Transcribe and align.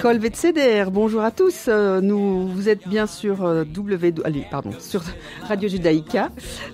Colvet 0.00 0.32
bonjour 0.90 1.22
à 1.22 1.30
tous. 1.30 1.66
Euh, 1.68 2.00
nous, 2.00 2.48
vous 2.48 2.68
êtes 2.68 2.86
bien 2.86 3.06
sur 3.06 3.44
euh, 3.44 3.64
W, 3.64 4.14
sur 4.78 5.02
Radio 5.48 5.68
Judaïka. 5.68 6.28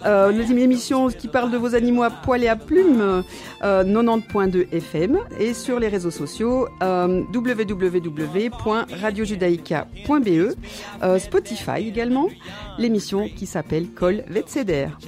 Euh, 0.05 0.33
nos 0.33 0.43
émissions 0.43 1.09
qui 1.09 1.29
parlent 1.29 1.51
de 1.51 1.57
vos 1.57 1.75
animaux 1.75 2.03
à 2.03 2.11
poil 2.11 2.43
et 2.43 2.49
à 2.49 2.57
plumes, 2.57 3.23
euh, 3.63 3.85
90.2 3.85 4.69
FM 4.73 5.19
et 5.39 5.55
sur 5.55 5.79
les 5.79 5.89
réseaux 5.89 6.11
sociaux 6.11 6.69
euh, 6.83 7.23
euh, 11.03 11.19
Spotify 11.19 11.87
également, 11.87 12.29
l'émission 12.79 13.29
qui 13.29 13.47
s'appelle 13.47 13.89
Colvet 13.91 14.45
CDR. 14.47 14.99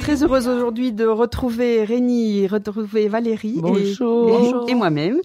Très 0.00 0.22
heureuse 0.24 0.48
aujourd'hui 0.48 0.92
de 0.92 1.04
retrouver 1.06 1.84
Rémi, 1.84 2.46
retrouver 2.48 3.06
Valérie 3.08 3.58
et- 3.58 3.60
Bonjour. 3.60 4.28
et, 4.28 4.32
Bonjour. 4.32 4.68
et 4.68 4.74
moi-même 4.74 5.18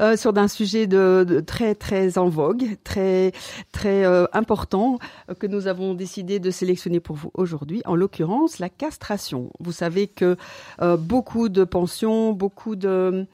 euh, 0.00 0.16
sur 0.16 0.36
un 0.36 0.46
sujet 0.48 0.86
de, 0.86 1.24
de 1.26 1.40
très 1.40 1.74
très 1.74 2.16
en 2.18 2.28
vogue, 2.28 2.64
très 2.84 3.32
très 3.72 4.04
euh, 4.04 4.26
important 4.32 4.98
euh, 5.30 5.34
que 5.34 5.46
nous 5.46 5.66
avons 5.66 5.94
décidé 5.94 6.38
de 6.38 6.50
sélectionner 6.50 7.00
pour 7.00 7.16
vous 7.16 7.30
aujourd'hui. 7.34 7.82
En 7.86 7.96
l'occurrence, 7.96 8.58
la 8.58 8.68
castration. 8.68 9.50
Vous 9.58 9.72
savez 9.72 10.06
que 10.06 10.36
euh, 10.82 10.96
beaucoup 10.96 11.48
de 11.48 11.64
pensions, 11.64 12.32
beaucoup 12.32 12.76
de 12.76 13.26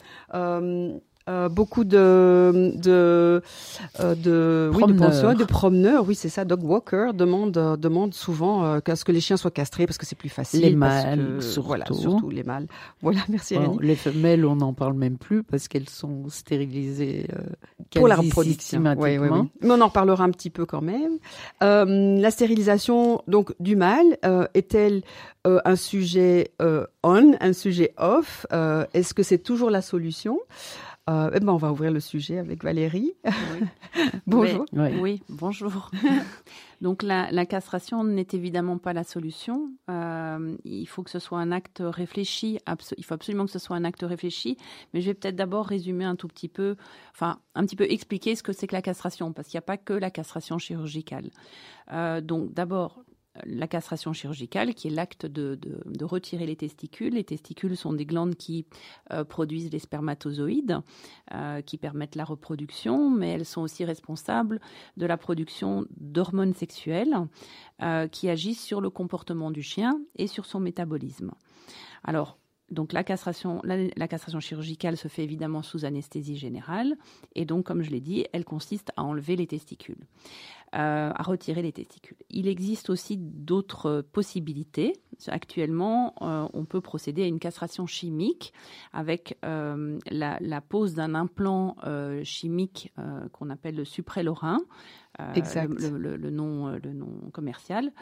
euh, 1.29 1.49
beaucoup 1.49 1.83
de 1.83 2.71
de 2.75 3.41
euh, 3.99 4.15
de, 4.15 4.69
oui, 4.73 4.77
de 4.77 4.93
Promeneurs. 4.93 5.35
de 5.35 5.43
promeneurs, 5.43 6.07
oui 6.07 6.15
c'est 6.15 6.29
ça. 6.29 6.45
Dog 6.45 6.63
walker 6.63 7.11
demande 7.13 7.57
euh, 7.57 7.77
demande 7.77 8.13
souvent 8.13 8.63
euh, 8.65 8.79
qu'à 8.79 8.95
ce 8.95 9.03
que 9.05 9.11
les 9.11 9.21
chiens 9.21 9.37
soient 9.37 9.51
castrés 9.51 9.85
parce 9.87 9.97
que 9.97 10.05
c'est 10.05 10.15
plus 10.17 10.29
facile. 10.29 10.61
Les 10.61 10.75
mâles, 10.75 11.41
surtout. 11.41 11.67
Voilà, 11.67 11.85
surtout 11.91 12.29
les 12.29 12.43
mâles. 12.43 12.67
Voilà, 13.01 13.21
merci 13.29 13.55
Bon, 13.57 13.79
les 13.81 13.95
femelles, 13.95 14.45
on 14.45 14.57
n'en 14.57 14.73
parle 14.73 14.93
même 14.93 15.17
plus 15.17 15.43
parce 15.43 15.67
qu'elles 15.67 15.89
sont 15.89 16.29
stérilisées 16.29 17.27
euh, 17.33 17.41
pour 17.95 18.07
la 18.07 18.15
reproduction. 18.17 18.83
Oui, 18.97 19.17
oui, 19.17 19.27
oui. 19.31 19.39
Mais 19.61 19.71
on 19.71 19.81
en 19.81 19.87
reparlera 19.87 20.23
un 20.23 20.31
petit 20.31 20.49
peu 20.49 20.65
quand 20.65 20.81
même. 20.81 21.17
Euh, 21.63 22.19
la 22.19 22.31
stérilisation 22.31 23.21
donc 23.27 23.53
du 23.59 23.75
mâle 23.75 24.17
euh, 24.25 24.45
est-elle 24.53 25.01
euh, 25.47 25.59
un 25.65 25.75
sujet 25.75 26.51
euh, 26.61 26.85
on, 27.03 27.33
un 27.39 27.53
sujet 27.53 27.93
off 27.97 28.45
Euh, 28.53 28.85
Est-ce 28.93 29.13
que 29.13 29.23
c'est 29.23 29.37
toujours 29.39 29.69
la 29.69 29.81
solution? 29.81 30.39
Euh, 31.07 31.29
eh 31.33 31.39
ben, 31.39 31.49
on 31.49 31.57
va 31.57 31.71
ouvrir 31.71 31.91
le 31.91 31.99
sujet 31.99 32.39
avec 32.39 32.63
Valérie. 32.63 33.13
Bonjour. 34.27 34.65
Ouais. 34.73 34.97
Oui, 34.99 35.21
bonjour. 35.29 35.91
Donc 36.81 37.03
la, 37.03 37.31
la 37.31 37.45
castration 37.45 38.03
n'est 38.03 38.27
évidemment 38.33 38.77
pas 38.77 38.91
la 38.91 39.03
solution. 39.03 39.69
Euh, 39.89 40.57
il 40.65 40.85
faut 40.87 41.03
que 41.03 41.09
ce 41.09 41.19
soit 41.19 41.39
un 41.39 41.51
acte 41.51 41.81
réfléchi. 41.83 42.59
il 42.97 43.05
faut 43.05 43.13
absolument 43.13 43.45
que 43.45 43.51
ce 43.51 43.59
soit 43.59 43.75
un 43.75 43.83
acte 43.85 44.01
réfléchi. 44.01 44.57
Mais 44.93 45.01
je 45.01 45.07
vais 45.07 45.13
peut-être 45.13 45.35
d'abord 45.35 45.67
résumer 45.67 46.05
un 46.05 46.15
tout 46.15 46.27
petit 46.27 46.49
peu, 46.49 46.75
enfin 47.11 47.39
un 47.53 47.65
petit 47.65 47.75
peu 47.75 47.89
expliquer 47.89 48.35
ce 48.35 48.43
que 48.43 48.51
c'est 48.51 48.67
que 48.67 48.75
la 48.75 48.81
castration, 48.81 49.31
parce 49.31 49.47
qu'il 49.47 49.57
n'y 49.57 49.59
a 49.59 49.67
pas 49.67 49.77
que 49.77 49.93
la 49.93 50.09
castration 50.09 50.57
chirurgicale. 50.57 51.29
Euh, 51.91 52.19
donc 52.19 52.53
d'abord 52.53 53.03
la 53.43 53.67
castration 53.67 54.13
chirurgicale, 54.13 54.73
qui 54.73 54.87
est 54.87 54.91
l'acte 54.91 55.25
de, 55.25 55.59
retirer 56.01 56.45
les 56.45 56.55
testicules. 56.55 57.13
Les 57.13 57.23
testicules 57.23 57.75
sont 57.75 57.93
des 57.93 58.05
glandes 58.05 58.35
qui 58.35 58.65
euh, 59.11 59.23
produisent 59.23 59.71
les 59.71 59.79
spermatozoïdes, 59.79 60.79
euh, 61.33 61.61
qui 61.61 61.77
permettent 61.77 62.15
la 62.15 62.25
reproduction, 62.25 63.09
mais 63.09 63.31
elles 63.31 63.45
sont 63.45 63.61
aussi 63.61 63.85
responsables 63.85 64.59
de 64.97 65.05
la 65.05 65.17
production 65.17 65.85
d'hormones 65.97 66.53
sexuelles 66.53 67.15
euh, 67.81 68.07
qui 68.07 68.29
agissent 68.29 68.63
sur 68.63 68.81
le 68.81 68.89
comportement 68.89 69.51
du 69.51 69.63
chien 69.63 69.99
et 70.15 70.27
sur 70.27 70.45
son 70.45 70.59
métabolisme. 70.59 71.31
Alors, 72.03 72.37
donc 72.71 72.93
la 72.93 73.03
castration, 73.03 73.61
la, 73.63 74.07
castration 74.07 74.39
chirurgicale 74.39 74.97
se 74.97 75.07
fait 75.07 75.23
évidemment 75.23 75.61
sous 75.61 75.85
anesthésie 75.85 76.35
générale, 76.35 76.95
et 77.35 77.45
donc, 77.45 77.65
comme 77.65 77.83
je 77.83 77.91
l'ai 77.91 78.01
dit, 78.01 78.25
elle 78.33 78.43
consiste 78.43 78.91
à 78.97 79.03
enlever 79.03 79.35
les 79.35 79.45
testicules, 79.45 80.07
à 80.77 81.23
retirer 81.23 81.61
les 81.61 81.71
testicules. 81.71 82.17
Il 82.29 82.47
existe 82.47 82.89
aussi 82.89 83.17
d'autres 83.17 84.01
possibilités. 84.11 84.93
Actuellement, 85.27 86.13
euh, 86.21 86.47
on 86.53 86.65
peut 86.65 86.81
procéder 86.81 87.23
à 87.23 87.27
une 87.27 87.39
castration 87.39 87.85
chimique 87.87 88.51
avec 88.91 89.37
euh, 89.45 89.97
la, 90.11 90.37
la 90.41 90.59
pose 90.61 90.93
d'un 90.93 91.15
implant 91.15 91.77
euh, 91.85 92.21
chimique 92.23 92.91
euh, 92.99 93.27
qu'on 93.29 93.49
appelle 93.49 93.75
le 93.75 93.85
euh, 95.21 95.33
Exact. 95.33 95.71
Le, 95.79 95.97
le- 95.97 96.17
le 96.17 96.29
nom, 96.29 96.67
euh, 96.67 96.77
le 96.83 96.91
nom 96.91 97.07
commercial, 97.31 97.93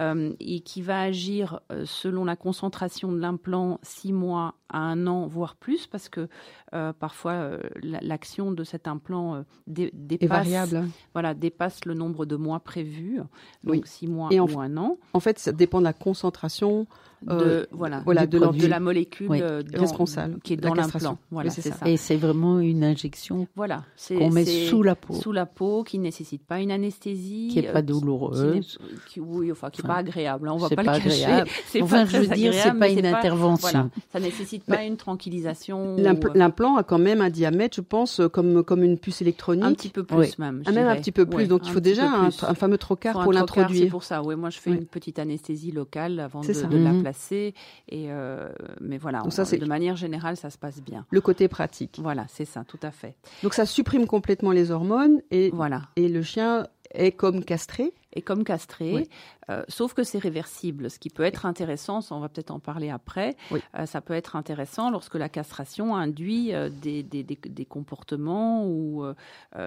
euh, 0.00 0.34
et 0.40 0.60
qui 0.60 0.82
va 0.82 1.00
agir 1.02 1.60
euh, 1.70 1.84
selon 1.86 2.24
la 2.24 2.34
concentration 2.34 3.12
de 3.12 3.18
l'implant 3.18 3.78
six 3.82 4.12
mois 4.12 4.54
à 4.76 4.80
un 4.80 5.06
an, 5.06 5.26
voire 5.26 5.56
plus, 5.56 5.86
parce 5.86 6.08
que 6.08 6.28
euh, 6.74 6.92
parfois 6.92 7.32
euh, 7.32 7.58
la- 7.82 8.00
l'action 8.02 8.52
de 8.52 8.62
cet 8.64 8.86
implant 8.88 9.36
euh, 9.36 9.42
dé- 9.66 9.90
dépasse, 9.94 10.28
variable. 10.28 10.88
voilà, 11.14 11.32
dépasse 11.34 11.84
le 11.84 11.94
nombre 11.94 12.26
de 12.26 12.36
mois 12.36 12.60
prévus, 12.60 13.18
donc 13.64 13.72
Oui. 13.74 13.82
six 13.84 14.06
mois 14.06 14.28
Et 14.32 14.40
ou 14.40 14.60
un 14.60 14.76
an, 14.76 14.98
En 15.12 15.20
fait, 15.20 15.38
ça 15.38 15.52
dépend 15.52 15.78
de 15.78 15.84
la 15.84 15.92
concentration 15.92 16.86
de, 17.22 17.32
Euh, 17.32 17.66
voilà, 17.72 18.02
voilà, 18.04 18.26
de, 18.26 18.36
de 18.38 18.44
l'endu- 18.44 18.58
de 18.58 18.66
la 18.66 18.78
molécule 18.78 19.30
Oui. 19.30 19.40
dans- 19.40 19.80
Responsable 19.80 20.38
qui 20.42 20.52
est 20.52 20.56
dans 20.58 20.74
l'implant. 20.74 21.16
Voilà, 21.30 21.48
Oui, 21.48 21.62
ça. 21.62 21.72
ça. 21.72 21.88
Et 21.88 21.96
c'est 21.96 22.16
vraiment 22.16 22.60
une 22.60 22.84
injection 22.84 23.48
Voilà, 23.56 23.84
qu'on 24.06 24.30
met 24.30 24.44
sous 24.44 24.82
la 24.82 24.94
peau, 24.96 25.14
sous 25.14 25.32
la 25.32 25.46
peau, 25.46 25.82
qui 25.82 25.98
ne 25.98 26.02
nécessite 26.04 26.44
pas 26.44 26.60
une 26.60 26.70
anesthésie, 26.70 27.48
qui 27.50 27.62
n'est 27.62 27.72
pas 27.72 27.80
douloureuse. 27.80 28.68
qui 28.78 28.84
n'est- 28.84 28.98
qui- 29.08 29.20
oui, 29.20 29.50
enfin, 29.50 29.70
qui 29.70 29.80
n'est 29.80 29.86
Enfin, 29.86 29.94
pas 29.94 30.00
agréable. 30.00 30.46
hein, 30.48 30.52
on 30.54 30.58
va 30.58 30.68
c'est 30.68 30.76
pas, 30.76 30.84
pas 30.84 30.98
le 30.98 31.04
cacher. 31.04 31.24
agréable. 31.24 31.50
C'est 31.68 31.82
Enfin, 31.82 32.04
pas 32.04 32.10
je 32.10 32.18
veux 32.18 32.34
dire, 32.36 32.52
c'est 32.52 32.74
pas 32.78 32.88
une 32.90 33.06
intervention. 33.06 33.70
Voilà, 33.70 33.88
ça 34.12 34.20
nécessite 34.20 34.65
pas 34.66 34.82
une 34.84 34.96
tranquillisation. 34.96 35.96
L'impl- 35.96 36.26
ou, 36.28 36.30
euh, 36.30 36.34
L'implant 36.34 36.76
a 36.76 36.82
quand 36.82 36.98
même 36.98 37.20
un 37.20 37.30
diamètre, 37.30 37.76
je 37.76 37.80
pense, 37.80 38.20
euh, 38.20 38.28
comme 38.28 38.62
comme 38.64 38.82
une 38.82 38.98
puce 38.98 39.22
électronique. 39.22 39.64
un 39.64 39.72
petit 39.74 39.88
peu 39.88 40.04
plus 40.04 40.16
Oui. 40.16 40.34
même. 40.38 40.62
Ah, 40.66 40.72
même 40.72 40.88
un 40.88 40.96
petit 40.96 41.12
peu 41.12 41.26
plus. 41.26 41.36
Ouais, 41.38 41.46
Donc 41.46 41.62
il 41.66 41.72
faut 41.72 41.80
déjà 41.80 42.10
un, 42.10 42.30
fameux 42.30 42.78
trocard 42.78 43.14
pour 43.14 43.22
trocard, 43.24 43.32
C'est 43.48 43.60
l'introduire. 43.60 43.90
pour 43.90 44.02
ça. 44.04 44.22
Oui, 44.22 44.36
moi 44.36 44.50
je 44.50 44.58
fais 44.58 44.70
Oui. 44.70 44.76
une 44.78 44.86
petite 44.86 45.18
anesthésie 45.18 45.72
locale 45.72 46.20
avant 46.20 46.40
de, 46.40 46.76
la 46.76 46.92
Mhm. 46.92 47.02
placer. 47.02 47.54
Et 47.88 48.06
euh, 48.10 48.48
mais 48.80 48.98
voilà, 48.98 49.22
ça, 49.30 49.44
on- 49.50 49.58
de 49.58 49.64
manière 49.66 49.96
générale, 49.96 50.36
ça 50.36 50.50
se 50.50 50.58
passe 50.58 50.82
bien. 50.82 51.06
Le 51.10 51.20
côté 51.20 51.48
pratique. 51.48 51.98
Voilà, 52.02 52.26
c'est 52.28 52.44
ça, 52.44 52.64
tout 52.66 52.78
à 52.82 52.90
fait. 52.90 53.16
Donc 53.42 53.54
ça 53.54 53.66
supprime 53.66 54.06
complètement 54.06 54.52
les 54.52 54.70
hormones 54.70 55.20
et, 55.30 55.50
Voilà. 55.52 55.82
et 55.96 56.08
le 56.08 56.22
chien 56.22 56.66
est 56.94 57.12
comme 57.12 57.44
castré. 57.44 57.92
Et 58.16 58.22
comme 58.22 58.42
castré, 58.44 58.92
Oui. 58.94 59.08
euh, 59.50 59.62
sauf 59.68 59.94
que 59.94 60.02
c'est 60.02 60.18
réversible. 60.18 60.90
Ce 60.90 60.98
qui 60.98 61.10
peut 61.10 61.22
être 61.22 61.46
intéressant, 61.46 62.00
ça, 62.00 62.14
on 62.14 62.20
va 62.20 62.28
peut-être 62.28 62.50
en 62.50 62.58
parler 62.58 62.90
après, 62.90 63.36
Oui. 63.52 63.60
euh, 63.78 63.86
ça 63.86 64.00
peut 64.00 64.14
être 64.14 64.34
intéressant 64.34 64.90
lorsque 64.90 65.14
la 65.14 65.28
castration 65.28 65.94
induit 65.94 66.54
euh, 66.54 66.68
des, 66.70 67.02
des, 67.02 67.22
des, 67.22 67.38
des 67.44 67.64
comportements 67.64 68.66
ou 68.66 69.04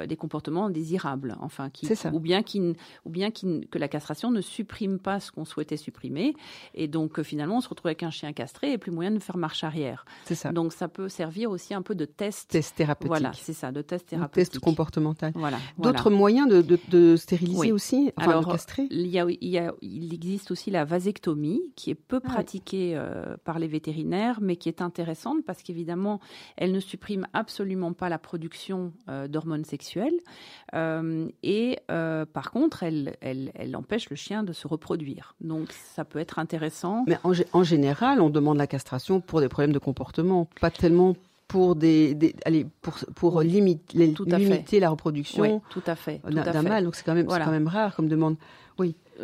des 0.07 0.15
comportements 0.17 0.69
désirables, 0.69 1.35
enfin, 1.41 1.69
qui, 1.69 1.88
ou 2.11 2.19
bien, 2.19 2.43
qui, 2.43 2.59
ou 3.05 3.09
bien 3.09 3.31
qui, 3.31 3.67
que 3.71 3.77
la 3.77 3.88
castration 3.88 4.31
ne 4.31 4.41
supprime 4.41 4.99
pas 4.99 5.19
ce 5.19 5.31
qu'on 5.31 5.45
souhaitait 5.45 5.77
supprimer, 5.77 6.33
et 6.73 6.88
donc 6.88 7.21
finalement 7.21 7.57
on 7.57 7.61
se 7.61 7.69
retrouve 7.69 7.88
avec 7.88 8.03
un 8.03 8.09
chien 8.11 8.33
castré 8.33 8.73
et 8.73 8.77
plus 8.77 8.91
moyen 8.91 9.11
de 9.11 9.19
faire 9.19 9.38
marche 9.38 9.63
arrière. 9.63 10.05
C'est 10.25 10.35
ça. 10.35 10.51
Donc 10.51 10.73
ça 10.73 10.88
peut 10.88 11.09
servir 11.09 11.51
aussi 11.51 11.73
un 11.73 11.81
peu 11.81 11.95
de 11.95 12.05
test. 12.05 12.49
Test 12.49 12.75
thérapeutique. 12.75 13.07
Voilà, 13.09 13.31
c'est 13.33 13.53
ça, 13.53 13.71
de 13.71 13.81
test 13.81 14.07
thérapeutique. 14.07 14.51
test 14.51 14.59
comportemental. 14.63 15.31
Voilà. 15.35 15.57
D'autres 15.77 16.03
voilà. 16.03 16.17
moyens 16.17 16.49
de, 16.49 16.61
de, 16.61 16.79
de 16.89 17.15
stériliser 17.15 17.59
Oui. 17.59 17.71
aussi, 17.71 18.11
enfin 18.17 18.31
Alors, 18.31 18.38
Il, 18.91 19.07
y 19.07 19.19
a, 19.19 19.25
il, 19.29 19.47
y 19.50 19.57
a- 19.57 19.73
il 19.81 20.13
existe 20.13 20.51
aussi 20.51 20.72
la 20.72 20.85
vasectomie, 20.85 21.61
qui 21.75 21.89
est 21.91 21.95
peu 21.95 22.17
Ah 22.23 22.27
oui. 22.27 22.33
pratiquée 22.33 22.94
euh, 22.95 23.35
par 23.44 23.59
les 23.59 23.67
vétérinaires, 23.67 24.39
mais 24.41 24.55
qui 24.55 24.69
est 24.69 24.81
intéressante 24.81 25.44
parce 25.45 25.61
qu'évidemment, 25.63 26.19
elle 26.57 26.72
ne 26.72 26.79
supprime 26.79 27.27
absolument 27.33 27.94
pas 27.94 28.09
la 28.09 28.18
production 28.19 28.94
euh, 29.09 29.27
d'hormones 29.27 29.65
sexuelles. 29.65 30.18
Euh, 30.74 31.27
et 31.44 31.80
par 32.33 32.51
contre, 32.51 32.83
elle, 32.83 33.15
elle, 33.21 33.51
elle 33.56 33.75
empêche 33.75 34.09
le 34.09 34.15
chien 34.15 34.44
de 34.44 34.53
se 34.53 34.68
reproduire. 34.68 35.36
Donc, 35.41 35.71
ça 35.71 36.06
peut 36.06 36.19
être 36.19 36.39
intéressant. 36.39 37.03
Mais 37.07 37.18
en, 37.24 37.31
en 37.53 37.63
général, 37.63 38.21
on 38.21 38.30
demande 38.30 38.57
la 38.57 38.68
castration 38.68 39.21
pour 39.21 39.41
des 39.41 39.50
problèmes 39.50 39.71
de 39.74 39.80
comportement, 39.80 40.47
pas 40.62 40.71
tellement 40.71 41.15
pour 41.50 41.75
des, 41.75 42.13
des 42.16 42.34
allez 42.46 42.66
pour 42.81 42.96
pour 43.16 43.36
Oui, 43.38 43.48
limite- 43.48 43.92
les- 43.94 44.13
tout 44.13 44.25
à 44.31 44.38
fait. 44.38 44.46
limiter 44.46 44.80
la 44.80 44.90
reproduction 44.92 45.42
Oui, 45.42 45.50
tout 45.72 45.81
à 45.88 45.96
fait. 45.98 46.22
d'un 46.24 46.62
mâle. 46.62 46.86
Donc 46.86 46.96
c'est 46.96 47.04
quand 47.04 47.16
même 47.16 47.25
Voilà. 47.25 47.44
c'est 47.44 47.48
quand 47.50 47.51
même 47.54 47.68
rare 47.68 47.94
comme 47.96 48.07
demande. 48.07 48.38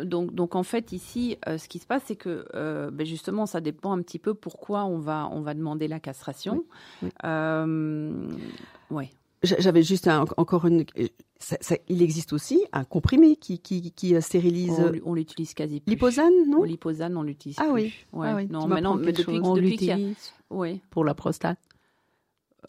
Donc, 0.04 0.34
donc 0.34 0.54
en 0.54 0.62
fait 0.62 0.92
ici, 0.92 1.38
euh, 1.48 1.56
ce 1.56 1.68
qui 1.68 1.78
se 1.78 1.86
passe, 1.86 2.02
c'est 2.04 2.16
que 2.16 2.44
euh, 2.54 2.90
ben 2.90 3.06
justement, 3.06 3.46
ça 3.46 3.62
dépend 3.62 3.92
un 3.96 4.02
petit 4.02 4.18
peu 4.18 4.34
pourquoi 4.34 4.84
on 4.84 4.98
va 4.98 5.26
on 5.32 5.40
va 5.40 5.54
demander 5.54 5.88
la 5.88 6.00
castration. 6.00 6.64
Oui, 7.00 7.08
oui. 7.08 7.08
Euh, 7.24 8.26
ouais. 8.90 9.08
J'avais 9.42 9.82
juste 9.82 10.06
un- 10.08 10.26
encore 10.36 10.66
une. 10.66 10.84
ça- 11.38 11.56
ça- 11.62 11.76
il 11.88 12.02
existe 12.02 12.34
aussi 12.34 12.62
un 12.74 12.84
comprimé 12.84 13.36
qui 13.36 13.58
qui, 13.58 13.92
qui 13.92 14.14
euh, 14.14 14.20
stérilise 14.20 14.78
On, 14.78 14.92
on 15.12 15.14
l'utilise 15.14 15.54
quasi 15.54 15.80
plus. 15.80 15.90
l'hyposane, 15.92 16.32
non? 16.48 16.62
Liposane, 16.64 17.16
on 17.16 17.22
l'utilise 17.22 17.56
Ah 17.58 17.64
plus. 17.64 17.72
oui. 17.72 17.94
Ouais. 18.12 18.28
Ah 18.30 18.36
oui, 18.36 18.48
Non, 18.50 18.64
tu 18.64 18.68
mais 18.68 18.80
non, 18.82 18.96
mais 18.96 19.12
depuis, 19.12 19.36
chose. 19.36 19.40
On 19.44 19.54
depuis 19.54 19.76
qu'il 19.78 19.86
y 19.88 19.90
a- 19.92 19.96
l'utilise 19.96 20.32
Oui. 20.50 20.80
pour 20.90 21.04
la 21.06 21.14
prostate. 21.14 21.58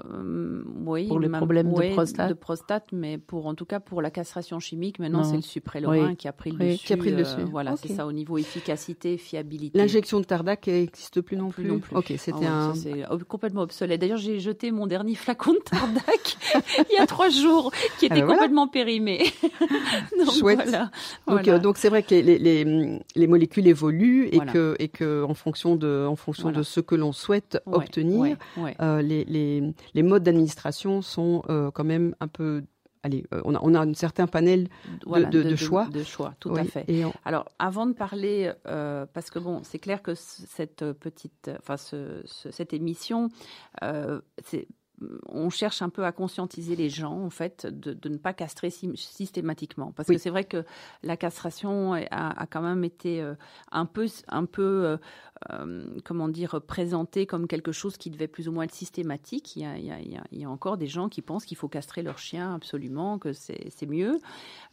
Euh, 0.06 0.62
oui, 0.86 1.08
Pour 1.08 1.20
les 1.20 1.28
problèmes 1.30 1.74
de 1.74 1.94
prostate 1.94 2.30
de 2.30 2.34
prostate, 2.36 2.86
mais 2.92 3.18
pour 3.18 3.48
en 3.48 3.56
tout 3.56 3.66
cas 3.66 3.80
pour 3.80 4.02
la 4.02 4.12
castration 4.12 4.60
chimique, 4.60 5.00
maintenant 5.00 5.24
c'est 5.24 5.38
le 5.38 5.42
suprélorhin 5.42 6.10
Oui. 6.10 6.16
qui 6.18 6.28
a 6.28 6.34
pris 6.34 6.52
le 6.52 6.58
Oui, 6.60 6.72
dessus. 6.74 6.86
qui 6.86 6.94
a 6.94 6.98
pris 6.98 7.10
le 7.10 7.16
euh, 7.16 7.20
dessus. 7.22 7.42
voilà, 7.50 7.76
c'est 7.78 7.88
ça 7.94 8.06
au 8.06 8.12
niveau 8.12 8.38
efficacité, 8.38 9.18
fiabilité. 9.18 9.76
L'injection 9.78 10.20
de 10.20 10.26
Tardac 10.26 10.68
n'existe 10.68 11.22
plus 11.22 11.36
non 11.36 11.50
Plus 11.50 11.64
plus. 11.64 11.72
non 11.72 11.80
plus. 11.80 11.96
Ok, 11.96 12.12
Ah 12.12 12.18
c'était 12.20 12.94
ouais, 12.94 13.04
un. 13.10 13.18
complètement 13.28 13.62
obsolète. 13.62 14.00
D'ailleurs, 14.00 14.18
j'ai 14.20 14.40
jeté 14.40 14.70
mon 14.72 14.86
dernier 14.86 15.16
flacon 15.16 15.54
de 15.54 15.60
Tardac 15.60 16.38
il 16.92 16.96
y 16.96 17.00
a 17.00 17.08
trois 17.08 17.30
jours, 17.30 17.72
qui 17.98 18.06
était 18.06 18.16
ben 18.16 18.26
voilà. 18.26 18.42
complètement 18.42 18.68
périmé. 18.68 19.24
Donc, 20.20 20.32
Chouette. 20.38 20.60
Voilà, 20.64 20.84
Donc, 20.84 20.92
voilà. 21.28 21.54
euh, 21.54 21.60
donc 21.60 21.78
c'est 21.78 21.90
vrai 21.90 22.04
que 22.04 22.10
les, 22.14 22.22
les, 22.22 22.38
les, 22.38 23.00
les 23.16 23.28
molécules 23.28 23.68
évoluent 23.68 24.28
et 24.32 24.40
que 24.40 24.76
et 24.80 24.90
que 24.90 25.24
en 25.24 25.34
fonction 25.34 25.76
de 25.76 26.06
en 26.08 26.16
fonction 26.16 26.52
de 26.52 26.62
ce 26.62 26.80
que 26.82 26.94
l'on 26.96 27.12
souhaite 27.14 27.60
Ouais, 27.66 27.76
obtenir, 27.78 28.38
euh, 28.82 29.02
les, 29.02 29.24
les 29.26 29.64
les 29.94 30.04
modes 30.04 30.24
d'administration 30.24 31.02
sont 31.02 31.44
euh, 31.50 31.72
quand 31.72 31.84
même 31.84 32.16
un 32.20 32.28
peu. 32.28 32.64
Allez, 33.04 33.26
euh, 33.34 33.42
on 33.46 33.54
a 33.56 33.60
on 33.62 33.74
a 33.76 33.80
un 33.86 33.94
certain 33.94 34.28
panel. 34.28 34.68
Voilà, 35.06 35.30
de- 35.30 35.44
de 35.44 35.56
choix. 35.56 35.86
De 35.86 36.04
choix, 36.04 36.34
tout 36.40 36.50
Oui, 36.50 36.60
à 36.60 36.64
fait. 36.66 36.84
Et 36.88 37.06
on- 37.06 37.14
Alors, 37.26 37.46
avant 37.60 37.86
de 37.86 37.94
parler, 37.94 38.52
euh, 38.68 39.06
parce 39.14 39.30
que 39.30 39.40
bon, 39.40 39.62
c'est 39.64 39.80
clair 39.80 40.02
que 40.02 40.14
cette 40.16 40.84
petite, 40.94 41.52
enfin, 41.60 41.78
ce- 41.78 42.22
ce- 42.26 42.52
cette 42.52 42.74
émission, 42.74 43.30
euh, 43.84 44.20
c'est 44.44 44.68
on 45.30 45.50
cherche 45.50 45.82
un 45.84 45.90
peu 45.90 46.06
à 46.06 46.12
conscientiser 46.12 46.76
les 46.76 46.90
gens, 46.90 47.22
en 47.24 47.30
fait, 47.30 47.68
de, 47.68 47.94
de 47.94 48.10
ne 48.10 48.18
pas 48.18 48.34
castrer 48.34 48.70
sy- 48.72 48.92
systématiquement. 48.96 49.92
Parce 49.96 50.10
Oui. 50.10 50.16
que 50.16 50.22
c'est 50.22 50.32
vrai 50.32 50.44
que 50.44 50.66
la 51.04 51.18
castration 51.18 51.94
a, 51.94 52.00
a 52.12 52.48
quand 52.48 52.62
même 52.62 52.84
été 52.84 53.22
euh, 53.22 53.36
un 53.72 53.86
peu, 53.86 54.08
un 54.28 54.46
peu 54.46 54.64
euh, 54.86 54.98
euh, 55.52 55.86
comment 56.04 56.28
dire, 56.28 56.60
présentée 56.66 57.28
comme 57.28 57.48
quelque 57.48 57.72
chose 57.72 57.98
qui 57.98 58.10
devait 58.10 58.28
plus 58.28 58.48
ou 58.48 58.52
moins 58.52 58.64
être 58.64 58.74
systématique. 58.74 59.56
Il 59.56 59.62
y 59.62 59.66
a, 59.66 59.78
il 59.78 59.86
y 59.86 59.92
a- 59.92 60.00
il 60.02 60.12
y 60.12 60.18
a- 60.18 60.24
il 60.32 60.40
y 60.42 60.46
a 60.46 60.50
encore 60.50 60.78
des 60.78 60.88
gens 60.88 61.10
qui 61.10 61.22
pensent 61.22 61.46
qu'il 61.46 61.58
faut 61.58 61.68
castrer 61.70 62.02
leur 62.02 62.18
chien 62.18 62.56
absolument, 62.56 63.20
que 63.20 63.34
c'est 63.34 63.70
c'est 63.70 63.86
mieux. 63.86 64.20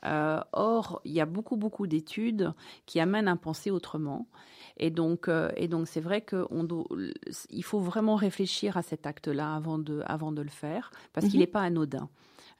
Euh, 0.07 0.41
or, 0.53 1.01
il 1.05 1.13
y 1.13 1.21
a 1.21 1.27
beaucoup, 1.27 1.57
beaucoup 1.57 1.87
d'études 1.87 2.53
qui 2.87 2.99
amènent 3.01 3.29
à 3.29 3.37
penser 3.37 3.71
autrement. 3.71 4.27
Et 4.77 4.91
donc, 4.91 5.29
euh, 5.29 5.51
et 5.57 5.69
donc, 5.69 5.87
c'est 5.87 6.01
vrai 6.01 6.23
qu'il 6.23 7.65
faut 7.65 7.81
vraiment 7.81 8.17
réfléchir 8.17 8.77
à 8.77 8.83
cet 8.83 9.07
acte-là 9.07 9.55
avant 9.55 9.79
de, 9.79 10.03
avant 10.07 10.33
de 10.33 10.43
le 10.43 10.49
faire, 10.51 10.91
parce 11.13 11.27
qu'il 11.27 11.39
Mhm. 11.39 11.41
n'est 11.43 11.47
pas 11.53 11.63
anodin. 11.63 12.09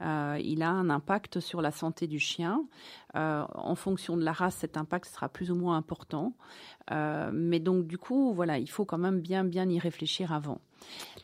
Euh, 0.01 0.39
il 0.43 0.63
a 0.63 0.71
un 0.71 0.91
impact 0.91 1.39
sur 1.41 1.63
la 1.63 1.71
santé 1.71 2.07
du 2.09 2.19
chien. 2.19 2.65
Euh, 3.15 3.45
en 3.55 3.75
fonction 3.77 4.17
de 4.17 4.25
la 4.25 4.33
race, 4.33 4.57
cet 4.57 4.77
impact 4.77 5.07
sera 5.07 5.29
plus 5.29 5.51
ou 5.53 5.55
moins 5.55 5.77
important. 5.77 6.35
Euh, 6.91 7.31
mais 7.33 7.61
donc, 7.61 7.87
du 7.87 7.97
coup, 7.97 8.33
voilà, 8.35 8.59
il 8.59 8.69
faut 8.69 8.85
quand 8.85 8.99
même 8.99 9.21
bien, 9.21 9.45
bien 9.45 9.69
y 9.69 9.79
réfléchir 9.79 10.33
avant. 10.33 10.61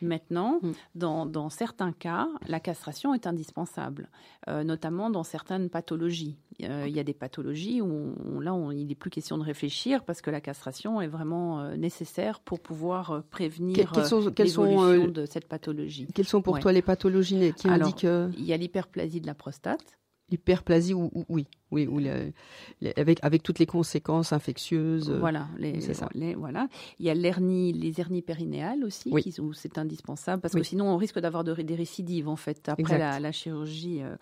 Maintenant, 0.01 0.59
Mm. 0.61 0.71
dans, 0.95 1.25
dans 1.25 1.49
certains 1.49 1.91
cas, 1.91 2.27
la 2.47 2.59
castration 2.59 3.13
est 3.13 3.27
indispensable, 3.27 4.09
euh, 4.47 4.63
notamment 4.63 5.09
dans 5.09 5.23
certaines 5.23 5.69
pathologies. 5.69 6.37
Euh, 6.63 6.85
il 6.87 6.95
y 6.95 6.99
a 6.99 7.03
des 7.03 7.13
pathologies 7.13 7.81
où, 7.81 8.13
on- 8.25 8.39
là, 8.39 8.53
on- 8.53 8.71
il 8.71 8.85
n'est 8.87 8.95
plus 8.95 9.09
question 9.09 9.37
de 9.37 9.43
réfléchir 9.43 10.03
parce 10.03 10.21
que 10.21 10.29
la 10.31 10.41
castration 10.41 11.01
est 11.01 11.07
vraiment 11.07 11.61
euh, 11.61 11.75
nécessaire 11.75 12.39
pour 12.39 12.59
pouvoir 12.59 13.23
prévenir 13.31 13.91
Que- 13.91 14.03
sont- 14.03 14.21
sont, 14.21 14.33
l'évolution 14.37 15.07
de 15.07 15.25
cette 15.25 15.47
pathologie. 15.47 16.07
Quelles 16.13 16.27
sont 16.27 16.41
pour 16.41 16.53
Ouais. 16.55 16.59
toi 16.61 16.71
les 16.71 16.81
pathologies 16.81 17.53
qui 17.55 17.67
Alors, 17.67 17.87
indiquent 17.87 18.07
Il 18.37 18.45
y 18.45 18.53
a 18.53 18.57
l'hyperplasie 18.57 19.21
de 19.21 19.27
la 19.27 19.33
prostate. 19.35 19.97
L'hyperplasie 20.31 20.93
ou, 20.93 21.11
ou- 21.13 21.25
oui, 21.29 21.45
oui, 21.71 21.87
ou 21.87 21.99
le- 21.99 22.31
le- 22.81 22.99
avec 22.99 23.19
avec 23.21 23.43
toutes 23.43 23.59
les 23.59 23.65
conséquences 23.65 24.33
infectieuses. 24.33 25.09
euh, 25.09 25.19
Voilà, 25.19 25.47
les, 25.57 25.79
c'est 25.81 25.93
ça. 25.93 26.09
les- 26.13 26.35
voilà. 26.35 26.67
Il 26.99 27.05
y 27.05 27.09
a 27.09 27.13
l'hernie, 27.13 27.71
les 27.73 27.99
hernies 27.99 28.21
périnéales 28.21 28.83
aussi, 28.83 29.09
Oui. 29.11 29.21
qui- 29.23 29.39
où 29.39 29.53
c'est 29.53 29.77
indispensable 29.77 30.41
parce 30.41 30.53
Oui. 30.53 30.61
que 30.61 30.67
sinon 30.67 30.85
on 30.89 30.97
risque 30.97 31.19
d'avoir 31.19 31.43
de- 31.43 31.53
des 31.53 31.75
récidives 31.75 32.27
en 32.27 32.35
fait 32.35 32.67
après 32.69 32.97
la, 32.97 33.19
la 33.19 33.31
chirurgie. 33.31 34.01
euh. 34.01 34.15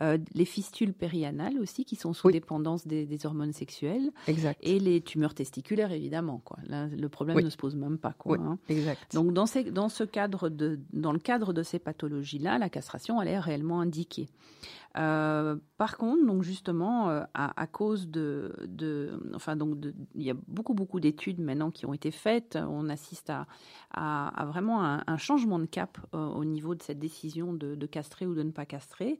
Euh, 0.00 0.18
les 0.34 0.44
fistules 0.44 0.92
périanales 0.92 1.58
aussi 1.58 1.84
qui 1.84 1.96
sont 1.96 2.12
sous 2.12 2.26
Oui. 2.28 2.32
dépendance 2.32 2.86
des, 2.86 3.06
des 3.06 3.26
hormones 3.26 3.52
sexuelles 3.52 4.10
Exact. 4.28 4.58
et 4.62 4.78
les 4.78 5.00
tumeurs 5.00 5.34
testiculaires 5.34 5.92
évidemment. 5.92 6.40
Quoi. 6.44 6.58
Là, 6.66 6.86
le 6.88 7.08
problème 7.08 7.40
ne 7.40 7.50
se 7.50 7.56
pose 7.56 7.74
même 7.76 7.98
pas. 7.98 8.12
Quoi, 8.18 8.38
hein. 8.38 8.58
Exact. 8.68 9.14
Donc 9.14 9.32
dans, 9.32 9.46
ces, 9.46 9.64
dans, 9.64 9.88
ce 9.88 10.04
cadre 10.04 10.48
de, 10.48 10.78
dans 10.92 11.12
le 11.12 11.18
cadre 11.18 11.52
de 11.52 11.62
ces 11.62 11.78
pathologies-là, 11.78 12.58
la 12.58 12.68
castration 12.68 13.20
elle 13.22 13.28
est 13.28 13.38
réellement 13.38 13.80
indiquée. 13.80 14.28
Euh, 14.98 15.56
par 15.78 15.96
contre, 15.96 16.26
donc 16.26 16.42
justement, 16.42 17.08
euh, 17.08 17.22
à, 17.32 17.58
à 17.60 17.66
cause 17.66 18.08
de, 18.08 18.54
de, 18.66 19.18
enfin 19.34 19.56
donc, 19.56 19.80
de- 19.80 19.94
il 20.14 20.22
y 20.22 20.30
a 20.30 20.34
beaucoup 20.48 20.74
beaucoup 20.74 21.00
d'études 21.00 21.40
maintenant 21.40 21.70
qui 21.70 21.86
ont 21.86 21.94
été 21.94 22.10
faites. 22.10 22.58
On 22.60 22.90
assiste 22.90 23.30
à, 23.30 23.46
à, 23.90 24.28
à 24.28 24.44
vraiment 24.44 24.84
un, 24.84 25.02
un 25.06 25.16
changement 25.16 25.58
de 25.58 25.64
cap 25.64 25.96
euh, 26.14 26.26
au 26.26 26.44
niveau 26.44 26.74
de 26.74 26.82
cette 26.82 26.98
décision 26.98 27.54
de, 27.54 27.74
de 27.74 27.86
castrer 27.86 28.26
ou 28.26 28.34
de 28.34 28.42
ne 28.42 28.50
pas 28.50 28.66
castrer. 28.66 29.18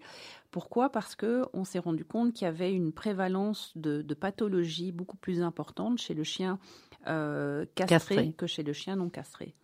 Pourquoi? 0.50 0.90
Parce 0.90 1.14
que 1.16 1.44
on 1.54 1.64
s'est 1.64 1.78
rendu 1.78 2.04
compte 2.04 2.34
qu'il 2.34 2.44
y 2.44 2.48
avait 2.48 2.74
une 2.74 2.92
prévalence 2.92 3.72
de, 3.74 4.02
de 4.02 4.14
pathologies 4.14 4.92
beaucoup 4.92 5.16
plus 5.16 5.40
importante 5.42 5.98
chez 5.98 6.12
le 6.12 6.22
chien 6.24 6.58
castré, 7.04 7.86
Castré. 7.86 8.32
que 8.34 8.46
chez 8.46 8.62
le 8.62 8.72
chien 8.72 8.96
non 8.96 9.08
castré. 9.08 9.54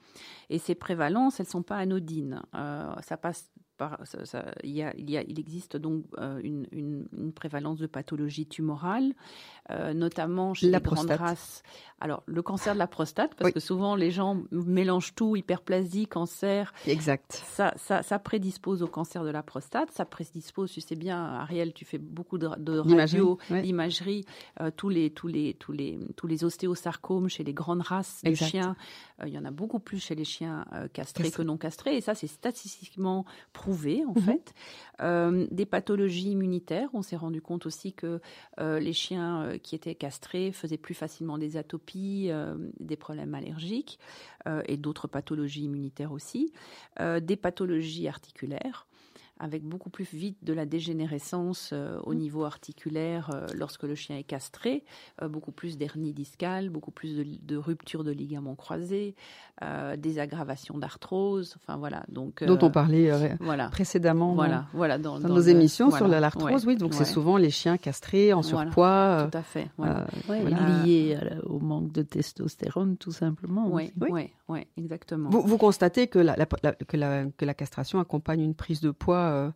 Et 0.50 0.58
ces 0.58 0.74
prévalences, 0.74 1.38
elles 1.38 1.46
sont 1.46 1.62
pas 1.62 1.76
anodines. 1.76 2.42
Ça 2.52 3.16
passe 3.20 3.50
par, 3.78 3.98
ça- 4.04 4.24
ça- 4.26 4.52
il, 4.64 4.70
y 4.72 4.82
a, 4.82 4.94
il, 4.96 5.08
y 5.08 5.16
a- 5.16 5.22
il 5.22 5.38
existe 5.40 5.76
donc 5.76 6.04
euh, 6.18 6.40
une, 6.42 6.66
une- 6.72 7.06
une 7.16 7.32
prévalence 7.32 7.78
de 7.78 7.86
pathologies 7.86 8.46
tumorales, 8.46 9.14
euh, 9.70 9.94
notamment 9.94 10.52
chez 10.54 10.68
La 10.70 10.78
les 10.78 10.82
grandes 10.84 10.96
prostate. 11.06 11.20
races. 11.20 11.62
Alors, 12.00 12.22
le 12.26 12.42
cancer 12.42 12.74
de 12.74 12.78
la 12.78 12.86
prostate, 12.86 13.34
parce 13.34 13.48
Oui. 13.48 13.52
que 13.52 13.60
souvent 13.60 13.96
les 13.96 14.10
gens 14.10 14.42
mélangent 14.52 15.14
tout, 15.14 15.34
hyperplasie, 15.36 16.06
cancer, 16.06 16.72
Exact. 16.86 17.32
ça, 17.32 17.72
ça, 17.76 18.02
ça 18.02 18.18
prédispose 18.18 18.82
au 18.82 18.86
cancer 18.86 19.24
de 19.24 19.30
la 19.30 19.42
prostate, 19.42 19.90
ça 19.92 20.04
prédispose, 20.04 20.70
tu 20.72 20.80
sais 20.80 20.94
bien, 20.96 21.18
Ariel, 21.24 21.72
tu 21.72 21.84
fais 21.84 21.98
beaucoup 21.98 22.38
de, 22.38 22.48
de 22.58 22.78
radio, 22.78 23.38
ouais. 23.50 23.62
d'imagerie, 23.62 24.24
euh, 24.60 24.70
tous, 24.74 24.88
les, 24.88 25.10
tous, 25.10 25.26
les, 25.28 25.54
tous, 25.54 25.72
les, 25.72 25.98
tous 26.16 26.26
les 26.28 26.44
ostéosarcomes 26.44 27.28
chez 27.28 27.42
les 27.44 27.52
grandes 27.54 27.82
races 27.82 28.22
de 28.24 28.34
chiens, 28.34 28.76
il 29.26 29.32
y 29.32 29.38
en 29.38 29.44
a 29.44 29.50
beaucoup 29.50 29.80
plus 29.80 29.98
chez 29.98 30.14
les 30.14 30.24
chiens 30.24 30.64
castrés 30.92 31.24
Castrés. 31.24 31.30
que 31.30 31.42
non 31.42 31.56
castrés, 31.56 31.96
et 31.96 32.00
ça 32.00 32.14
c'est 32.14 32.26
statistiquement 32.28 33.24
prouvé 33.52 33.67
en 33.68 34.14
Mhm. 34.14 34.20
fait. 34.20 34.54
Euh, 35.00 35.46
des 35.50 35.66
pathologies 35.66 36.30
immunitaires, 36.32 36.88
on 36.94 37.02
s'est 37.02 37.16
rendu 37.16 37.40
compte 37.40 37.66
aussi 37.66 37.92
que 37.92 38.20
euh, 38.60 38.80
les 38.80 38.92
chiens 38.92 39.42
euh, 39.42 39.58
qui 39.58 39.74
étaient 39.74 39.94
castrés 39.94 40.52
faisaient 40.52 40.78
plus 40.78 40.94
facilement 40.94 41.38
des 41.38 41.56
atopies, 41.56 42.30
des 42.80 42.96
problèmes 42.96 43.34
allergiques 43.34 43.98
et 44.66 44.76
d'autres 44.76 45.08
pathologies 45.08 45.64
immunitaires 45.64 46.12
aussi, 46.12 46.52
des 46.98 47.36
pathologies 47.36 48.08
articulaires 48.08 48.86
avec 49.40 49.62
beaucoup 49.64 49.90
plus 49.90 50.04
vite 50.12 50.38
de 50.42 50.52
la 50.52 50.66
dégénérescence 50.66 51.70
euh, 51.72 51.98
au 52.04 52.14
niveau 52.14 52.44
articulaire 52.44 53.30
euh, 53.32 53.46
lorsque 53.54 53.82
le 53.84 53.94
chien 53.94 54.16
est 54.16 54.22
castré, 54.24 54.84
euh, 55.22 55.28
beaucoup 55.28 55.52
plus 55.52 55.76
d'hernie 55.78 56.12
discale, 56.12 56.70
beaucoup 56.70 56.90
plus 56.90 57.16
de, 57.16 57.24
de 57.42 57.56
rupture 57.56 58.04
de 58.04 58.10
ligaments 58.10 58.54
croisés, 58.54 59.14
euh, 59.62 59.96
des 59.96 60.18
aggravations 60.18 60.78
d'arthrose, 60.78 61.56
enfin 61.56 61.76
voilà. 61.76 62.04
Donc, 62.08 62.44
Dont 62.44 62.58
on 62.62 62.70
parlait 62.70 63.10
euh, 63.10 63.28
voilà. 63.40 63.68
précédemment 63.68 64.34
dans- 64.34 64.64
Voilà, 64.72 64.98
dans, 64.98 65.18
dans, 65.18 65.28
dans 65.28 65.34
nos 65.34 65.40
le- 65.42 65.48
émissions 65.50 65.90
sur 65.90 65.98
voilà, 66.00 66.20
l'arthrose. 66.20 66.52
ouais, 66.52 66.60
oui, 66.66 66.76
donc 66.76 66.94
c'est 66.94 67.04
souvent 67.04 67.36
les 67.36 67.50
chiens 67.50 67.76
castrés, 67.76 68.32
en 68.32 68.40
Voilà, 68.40 68.66
surpoids. 68.66 68.88
euh, 68.88 69.28
Tout 69.30 69.38
à 69.38 69.42
fait. 69.42 69.68
Voilà. 69.76 70.00
euh, 70.00 70.30
Ouais, 70.30 70.40
voilà. 70.42 70.84
lié 70.84 71.16
à 71.20 71.24
la- 71.24 71.44
au 71.46 71.58
manque 71.60 71.92
de 71.92 72.02
testostérone, 72.02 72.96
tout 72.96 73.12
simplement. 73.12 73.68
Oui, 73.70 73.92
oui, 74.00 74.30
oui, 74.48 74.60
exactement. 74.76 75.30
Vous, 75.30 75.42
vous 75.42 75.58
constatez 75.58 76.06
que 76.06 76.18
la, 76.18 76.36
la- 76.36 76.46
la- 76.62 76.72
que, 76.72 76.96
la, 76.96 77.24
que 77.26 77.44
la 77.44 77.54
castration 77.54 77.98
accompagne 78.00 78.40
une 78.40 78.54
prise 78.54 78.80
de 78.80 78.90
poids. 78.90 79.27
Euh, 79.28 79.50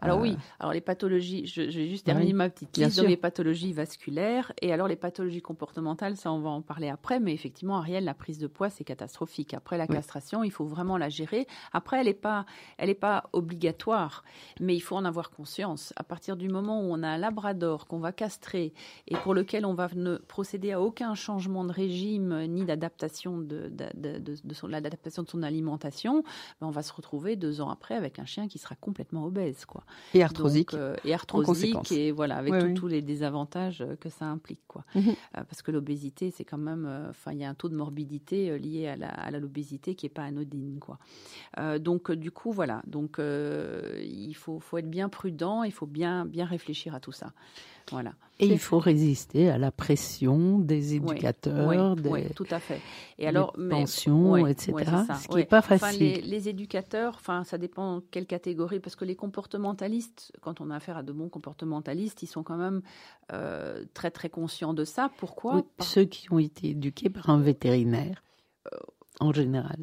Alors 0.00 0.18
euh, 0.18 0.22
oui, 0.22 0.36
alors 0.60 0.72
les 0.72 0.80
pathologies, 0.80 1.46
je, 1.46 1.70
je 1.70 1.78
vais 1.78 1.88
juste 1.88 2.06
terminer 2.06 2.32
oui, 2.32 2.34
ma 2.34 2.48
petite 2.48 2.76
liste. 2.76 2.98
Sûr. 3.00 3.08
les 3.08 3.16
pathologies 3.16 3.72
vasculaires 3.72 4.52
et 4.62 4.72
alors 4.72 4.88
les 4.88 4.96
pathologies 4.96 5.42
comportementales, 5.42 6.16
ça 6.16 6.32
on 6.32 6.40
va 6.40 6.50
en 6.50 6.62
parler 6.62 6.88
après, 6.88 7.20
mais 7.20 7.32
effectivement 7.34 7.76
Ariel, 7.78 8.04
la 8.04 8.14
prise 8.14 8.38
de 8.38 8.46
poids 8.46 8.70
c'est 8.70 8.84
catastrophique. 8.84 9.54
Après 9.54 9.76
la 9.78 9.84
Oui. 9.88 9.94
castration, 9.96 10.42
il 10.44 10.50
faut 10.50 10.64
vraiment 10.66 10.96
la 10.98 11.08
gérer. 11.08 11.46
Après 11.72 11.98
elle 12.00 12.06
n'est 12.06 12.14
pas, 12.14 12.46
elle 12.78 12.90
est 12.90 12.94
pas 12.94 13.28
obligatoire, 13.32 14.24
mais 14.60 14.74
il 14.74 14.80
faut 14.80 14.96
en 14.96 15.04
avoir 15.04 15.30
conscience. 15.30 15.92
À 15.96 16.04
partir 16.04 16.36
du 16.36 16.48
moment 16.48 16.80
où 16.80 16.92
on 16.92 17.02
a 17.02 17.08
un 17.08 17.18
labrador 17.18 17.86
qu'on 17.86 17.98
va 17.98 18.12
castrer 18.12 18.72
et 19.08 19.16
pour 19.16 19.34
lequel 19.34 19.64
on 19.66 19.74
va 19.74 19.88
ne 19.94 20.16
procéder 20.16 20.72
à 20.72 20.80
aucun 20.80 21.14
changement 21.14 21.64
de 21.64 21.72
régime 21.72 22.44
ni 22.46 22.64
d'adaptation 22.64 23.38
de, 23.38 23.68
de, 23.68 23.86
de, 23.94 24.18
de- 24.18 24.36
de 24.42 24.54
son, 24.54 24.66
l'adaptation 24.66 25.22
de 25.22 25.28
son 25.28 25.42
alimentation, 25.42 26.22
ben, 26.60 26.66
on 26.66 26.70
va 26.70 26.82
se 26.82 26.92
retrouver 26.92 27.36
deux 27.36 27.60
ans 27.60 27.70
après 27.70 27.94
avec 27.94 28.18
un 28.18 28.24
chien 28.26 28.48
qui 28.48 28.58
sera 28.58 28.74
complètement 28.74 29.15
obèse, 29.24 29.64
quoi. 29.64 29.82
et 30.14 30.22
arthrosique. 30.22 30.70
Donc, 30.72 30.80
euh, 30.80 30.96
et 31.04 31.14
arthrosique 31.14 31.92
et 31.92 32.10
voilà 32.12 32.36
avec 32.36 32.52
Oui, 32.52 32.60
tout- 32.60 32.66
oui. 32.66 32.74
tous 32.74 32.86
les 32.88 33.02
désavantages 33.02 33.82
euh, 33.82 33.96
que 33.96 34.08
ça 34.08 34.26
implique 34.26 34.60
quoi. 34.68 34.84
Mhm. 34.94 35.10
Euh, 35.10 35.14
parce 35.44 35.62
que 35.62 35.70
l'obésité 35.70 36.30
c'est 36.30 36.44
quand 36.44 36.58
même 36.58 37.06
enfin 37.10 37.32
il 37.32 37.38
y 37.38 37.44
a 37.44 37.48
un 37.48 37.54
taux 37.54 37.68
de 37.68 37.76
morbidité 37.76 38.58
lié 38.58 38.88
à 38.88 38.96
la 38.96 39.08
à 39.08 39.30
l'obésité 39.30 39.94
qui 39.94 40.06
est 40.06 40.10
pas 40.10 40.22
anodine 40.24 40.78
quoi. 40.80 40.98
Donc 41.78 42.10
du 42.12 42.30
coup 42.30 42.52
voilà 42.52 42.82
donc 42.86 43.18
il 43.18 44.34
faut 44.34 44.58
faut 44.60 44.78
être 44.78 44.90
bien 44.90 45.08
prudent 45.08 45.62
il 45.62 45.72
faut 45.72 45.86
bien 45.86 46.24
bien 46.24 46.44
réfléchir 46.44 46.94
à 46.94 47.00
tout 47.00 47.12
ça. 47.12 47.32
Voilà. 47.90 48.12
Et 48.38 48.46
il 48.46 48.58
faut 48.58 48.78
résister 48.78 49.48
à 49.48 49.56
la 49.56 49.70
pression 49.70 50.58
des 50.58 50.94
éducateurs, 50.94 51.96
des, 51.96 52.28
tout 52.34 52.46
à 52.50 52.58
fait. 52.58 52.82
Et 53.18 53.26
alors, 53.26 53.52
pensions, 53.52 54.36
etc. 54.46 54.74
ce 55.22 55.28
qui 55.28 55.36
n'est 55.36 55.44
pas 55.46 55.62
facile. 55.62 56.00
les, 56.00 56.20
les, 56.20 56.48
éducateurs, 56.50 57.14
enfin, 57.14 57.44
ça 57.44 57.56
dépend 57.56 58.02
quelle 58.10 58.26
catégorie, 58.26 58.78
parce 58.78 58.94
que 58.94 59.06
les 59.06 59.16
comportementalistes, 59.16 60.32
quand 60.42 60.60
on 60.60 60.70
a 60.70 60.76
affaire 60.76 60.98
à 60.98 61.02
de 61.02 61.12
bons 61.12 61.30
comportementalistes, 61.30 62.22
ils 62.22 62.26
sont 62.26 62.42
quand 62.42 62.58
même 62.58 62.82
euh, 63.32 63.84
très 63.94 64.10
très 64.10 64.28
conscients 64.28 64.74
de 64.74 64.84
ça. 64.84 65.10
Pourquoi 65.16 65.64
Ceux 65.80 66.04
qui 66.04 66.30
ont 66.30 66.38
été 66.38 66.70
éduqués 66.70 67.08
par 67.08 67.30
un 67.30 67.40
vétérinaire, 67.40 68.22
euh, 68.66 68.76
en 69.20 69.32
général. 69.32 69.78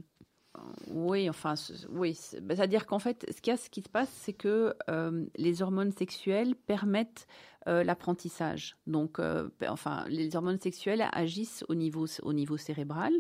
Oui, 0.92 1.30
enfin, 1.30 1.56
oui. 1.90 2.14
C'est-à-dire 2.14 2.86
qu'en 2.86 3.00
fait, 3.00 3.26
ce, 3.30 3.56
ce 3.56 3.70
qui 3.70 3.82
se 3.82 3.90
passe, 3.90 4.10
c'est 4.10 4.34
que 4.34 4.76
euh, 4.90 5.26
les 5.36 5.62
hormones 5.62 5.92
sexuelles 5.92 6.56
permettent 6.56 7.28
euh, 7.70 7.84
l'apprentissage. 7.86 8.76
Donc, 8.88 9.20
euh, 9.20 9.48
enfin, 9.70 10.04
les 10.10 10.36
hormones 10.36 10.60
sexuelles 10.60 11.08
agissent 11.14 11.64
au 11.70 11.76
niveau, 11.76 12.06
au 12.22 12.34
niveau 12.34 12.58
cérébral 12.58 13.14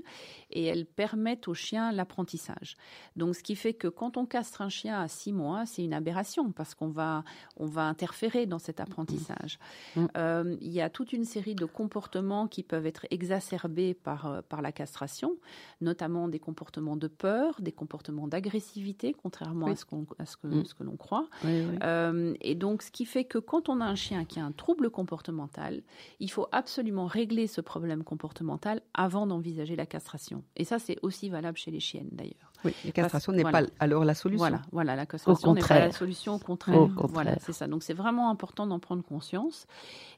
et 0.51 0.65
elles 0.65 0.85
permettent 0.85 1.47
au 1.47 1.53
chien 1.53 1.93
l'apprentissage. 1.93 2.75
Donc, 3.15 3.35
ce 3.35 3.43
qui 3.43 3.55
fait 3.55 3.73
que 3.73 3.87
quand 3.87 4.17
on 4.17 4.25
castre 4.25 4.61
un 4.61 4.67
chien 4.67 4.99
à 4.99 5.07
six 5.07 5.31
mois, 5.31 5.65
c'est 5.65 5.81
une 5.81 5.93
aberration 5.93 6.51
parce 6.51 6.75
qu'on 6.75 6.89
va, 6.89 7.23
on 7.55 7.67
va 7.67 7.83
interférer 7.83 8.45
dans 8.45 8.59
cet 8.59 8.81
apprentissage. 8.81 9.59
Mm. 9.95 10.01
Mm. 10.01 10.07
Euh, 10.17 10.57
il 10.59 10.73
y 10.73 10.81
a 10.81 10.89
toute 10.89 11.13
une 11.13 11.23
série 11.23 11.55
de 11.55 11.65
comportements 11.65 12.47
qui 12.47 12.63
peuvent 12.63 12.85
être 12.85 13.05
exacerbés 13.11 13.93
par, 13.93 14.43
par 14.49 14.61
la 14.61 14.73
castration, 14.73 15.37
notamment 15.79 16.27
des 16.27 16.39
comportements 16.39 16.97
de 16.97 17.07
peur, 17.07 17.61
des 17.61 17.71
comportements 17.71 18.27
d'agressivité, 18.27 19.13
contrairement 19.13 19.67
à 19.67 19.77
ce, 19.77 19.85
qu'on, 19.85 20.05
à 20.19 20.25
ce 20.25 20.35
que, 20.35 20.47
mm. 20.47 20.65
ce 20.65 20.73
que 20.73 20.83
l'on 20.83 20.97
croit. 20.97 21.29
et 21.45 22.55
donc, 22.55 22.81
ce 22.81 22.91
qui 22.91 23.05
fait 23.05 23.23
que 23.23 23.37
quand 23.37 23.69
on 23.69 23.79
a 23.79 23.85
un 23.85 23.95
chien 23.95 24.25
qui 24.32 24.32
a 24.39 24.45
un 24.45 24.51
trouble 24.51 24.89
comportemental, 24.89 25.83
il 26.19 26.31
faut 26.31 26.47
absolument 26.51 27.05
régler 27.05 27.47
ce 27.47 27.61
problème 27.61 28.03
comportemental 28.03 28.81
avant 28.93 29.27
d'envisager 29.27 29.75
la 29.75 29.85
castration. 29.85 30.43
Et 30.55 30.63
ça, 30.63 30.79
c'est 30.79 30.97
aussi 31.01 31.29
valable 31.29 31.57
chez 31.57 31.71
les 31.71 31.79
chiennes 31.79 32.09
d'ailleurs. 32.11 32.52
Oui, 32.65 32.73
la 32.85 32.91
castration 32.91 33.31
n'est 33.33 33.43
pas 33.43 33.63
alors 33.79 34.05
la 34.05 34.13
solution. 34.13 34.39
Voilà, 34.39 34.61
voilà 34.71 34.95
la 34.95 35.05
castration 35.05 35.53
n'est 35.53 35.61
pas 35.61 35.79
la 35.79 35.91
solution, 35.91 36.35
au 36.35 36.39
contraire. 36.39 36.87
Voilà, 36.95 37.37
c'est 37.39 37.53
ça. 37.53 37.67
Donc 37.67 37.83
c'est 37.83 37.93
vraiment 37.93 38.29
important 38.29 38.67
d'en 38.67 38.79
prendre 38.79 39.03
conscience. 39.03 39.67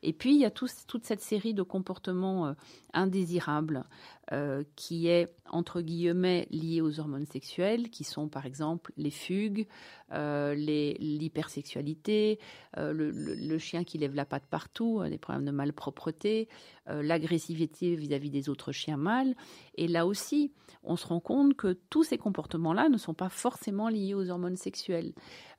Et 0.03 0.13
puis 0.13 0.35
il 0.35 0.41
y 0.41 0.45
a 0.45 0.51
toute 0.51 1.03
cette 1.03 1.21
série 1.21 1.53
de 1.53 1.63
comportements 1.63 2.47
euh, 2.47 2.53
indésirables 2.93 3.85
euh, 4.31 4.63
qui 4.75 5.07
est 5.07 5.33
entre 5.49 5.81
guillemets 5.81 6.47
lié 6.51 6.81
aux 6.81 6.99
hormones 6.99 7.25
sexuelles, 7.25 7.89
qui 7.89 8.03
sont 8.03 8.27
par 8.27 8.45
exemple 8.45 8.91
les 8.97 9.11
fugues, 9.11 9.67
euh, 10.11 10.55
l'hypersexualité, 10.55 12.39
le, 12.77 13.11
le, 13.11 13.57
chien 13.57 13.83
qui 13.83 13.97
lève 13.97 14.15
la 14.15 14.25
patte 14.25 14.45
partout, 14.49 15.01
les 15.03 15.17
problèmes 15.17 15.45
de 15.45 15.51
malpropreté, 15.51 16.49
l'agressivité 16.87 17.95
vis-à-vis 17.95 18.29
des 18.29 18.49
autres 18.49 18.71
chiens 18.71 18.97
mâles. 18.97 19.35
Et 19.75 19.87
là 19.87 20.05
aussi, 20.05 20.51
on 20.83 20.95
se 20.95 21.07
rend 21.07 21.19
compte 21.19 21.55
que 21.55 21.77
tous 21.89 22.03
ces 22.03 22.17
comportements-là 22.35 22.89
ne 22.89 22.97
sont 22.97 23.13
pas 23.13 23.29
forcément 23.29 23.87
liés 23.87 24.13
aux 24.13 24.29
hormones 24.29 24.57
sexuelles. 24.57 25.13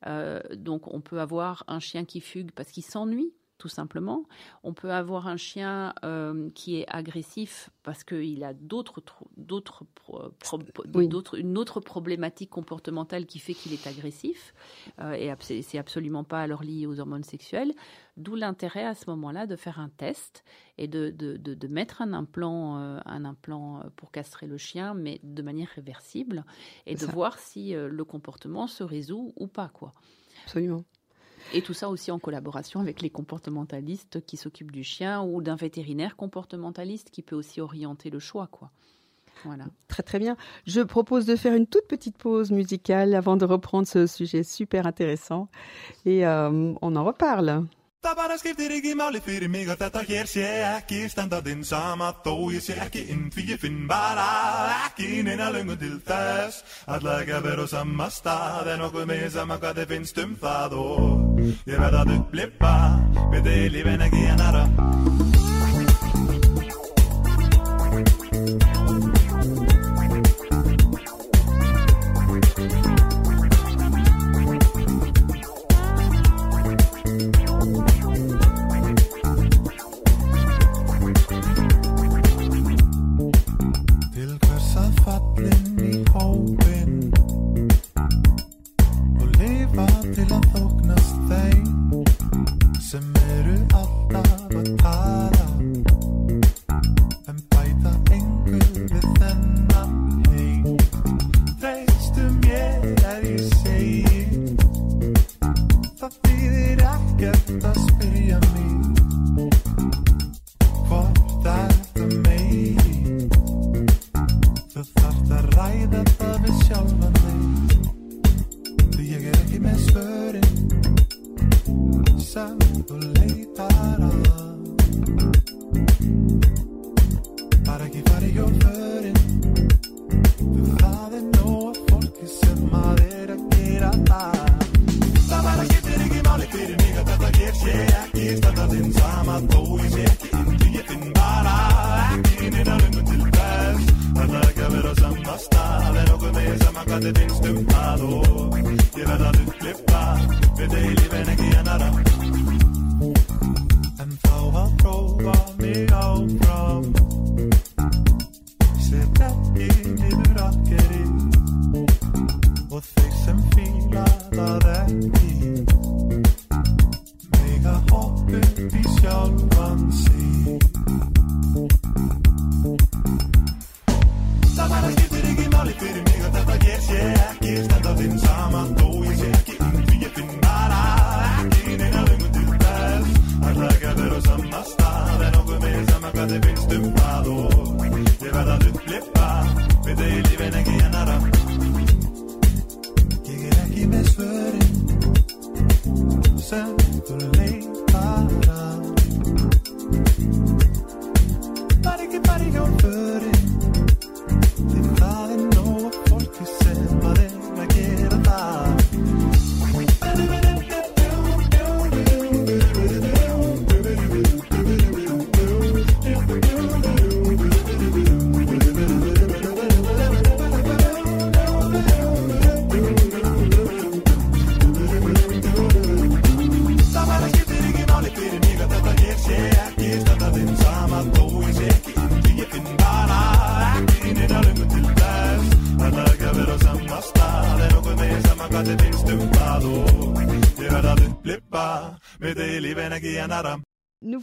Euh, 0.07 0.41
donc 0.55 0.93
on 0.93 1.01
peut 1.01 1.21
avoir 1.21 1.65
un 1.69 1.81
chien 1.81 2.05
qui 2.05 2.21
fugue 2.21 2.51
parce 2.53 2.71
qu'il 2.71 2.85
s'ennuie 2.85 3.33
tout 3.59 3.69
simplement. 3.69 4.25
On 4.63 4.75
peut 4.75 4.93
avoir 4.93 5.29
un 5.29 5.37
chien 5.37 5.95
euh, 6.05 6.51
qui 6.55 6.77
est 6.77 6.87
agressif 6.89 7.71
parce 7.83 8.05
qu'il 8.05 8.45
a 8.45 8.53
d'autres, 8.53 9.03
d'autres, 9.37 9.85
une 11.37 11.59
autre 11.59 11.81
problématique 11.81 12.51
comportementale 12.51 13.27
qui 13.27 13.39
fait 13.39 13.55
qu'il 13.55 13.73
est 13.73 13.87
agressif. 13.87 14.55
Euh, 15.01 15.13
et 15.13 15.33
c'est 15.63 15.79
absolument 15.79 16.25
pas 16.25 16.43
alors 16.43 16.63
lié 16.63 16.87
aux 16.87 17.01
hormones 17.01 17.25
sexuelles. 17.25 17.73
D'où 18.17 18.35
l'intérêt 18.35 18.85
à 18.85 18.95
ce 18.95 19.09
moment-là 19.11 19.47
de 19.47 19.57
faire 19.57 19.79
un 19.79 19.91
test 19.91 20.45
et 20.79 20.89
de, 20.89 21.11
de, 21.11 21.37
de, 21.37 21.69
mettre 21.69 22.03
un 22.03 22.13
implant, 22.13 22.79
euh, 22.79 22.99
un 23.05 23.25
implant 23.25 23.83
pour 23.97 24.11
castrer 24.11 24.47
le 24.47 24.59
chien, 24.59 24.95
mais 24.95 25.21
de 25.23 25.43
manière 25.43 25.69
réversible, 25.75 26.45
et 26.87 26.95
de 26.95 27.07
voir 27.07 27.39
si 27.39 27.73
le 27.75 28.05
comportement 28.05 28.67
se 28.67 28.85
résout 28.85 29.33
ou 29.37 29.47
pas. 29.47 29.69
quoi. 29.69 29.95
Absolument. 30.45 30.85
Et 31.55 31.63
tout 31.63 31.75
ça 31.75 31.89
aussi 31.89 32.11
en 32.11 32.19
collaboration 32.19 32.81
avec 32.81 33.03
les 33.03 33.11
comportementalistes 33.11 34.25
qui 34.27 34.37
s'occupent 34.37 34.73
du 34.73 34.85
chien 34.85 35.23
ou 35.23 35.43
d'un 35.43 35.57
vétérinaire 35.57 36.17
comportementaliste 36.17 37.11
qui 37.11 37.23
peut 37.23 37.37
aussi 37.37 37.61
orienter 37.61 38.11
le 38.11 38.19
choix, 38.19 38.49
quoi. 38.49 38.71
Voilà. 39.45 39.65
Très 39.89 40.03
très 40.03 40.19
bien. 40.19 40.37
Je 40.67 40.81
propose 40.81 41.27
de 41.27 41.37
faire 41.37 41.55
une 41.55 41.67
toute 41.67 41.87
petite 41.87 42.17
pause 42.17 42.51
musicale 42.51 43.15
avant 43.15 43.37
de 43.37 43.45
reprendre 43.45 43.87
ce 43.87 44.07
sujet 44.07 44.43
super 44.43 44.87
intéressant 44.87 45.49
et 46.05 46.27
euh, 46.27 46.73
on 46.81 46.97
en 46.97 47.05
reparle. 47.05 47.67
Það 48.07 48.19
bara 48.21 48.35
skiptir 48.39 48.71
ekki 48.71 48.93
máli 48.95 49.19
fyrir 49.19 49.51
mig 49.51 49.67
að 49.67 49.81
þetta 49.81 50.03
hér 50.07 50.29
sé 50.31 50.45
ekki 50.69 51.01
standardinn 51.11 51.65
sama 51.67 52.13
þó 52.23 52.53
ég 52.55 52.63
sé 52.63 52.77
ekki 52.85 53.03
inn 53.11 53.25
því 53.35 53.47
ég 53.49 53.59
finn 53.65 53.81
bara 53.91 54.29
ekki 54.85 55.25
neina 55.27 55.51
löngun 55.51 55.81
til 55.81 55.99
þess. 56.07 56.63
Alla 56.87 57.19
ekki 57.25 57.35
að 57.35 57.51
vera 57.51 57.67
á 57.67 57.75
sama 57.75 58.07
stað 58.15 58.73
en 58.77 58.87
okkur 58.87 59.11
með 59.11 59.27
sama 59.35 59.59
hvað 59.59 59.83
þið 59.83 59.95
finnst 59.97 60.23
um 60.23 60.39
það. 60.39 60.81
Og 60.87 61.47
ég 61.67 61.83
verð 61.83 62.03
að 62.05 62.19
upplifa 62.21 62.75
við 63.35 63.49
þið 63.51 63.71
lífin 63.75 64.07
ekki 64.07 64.29
að 64.31 64.45
nara 64.45 65.26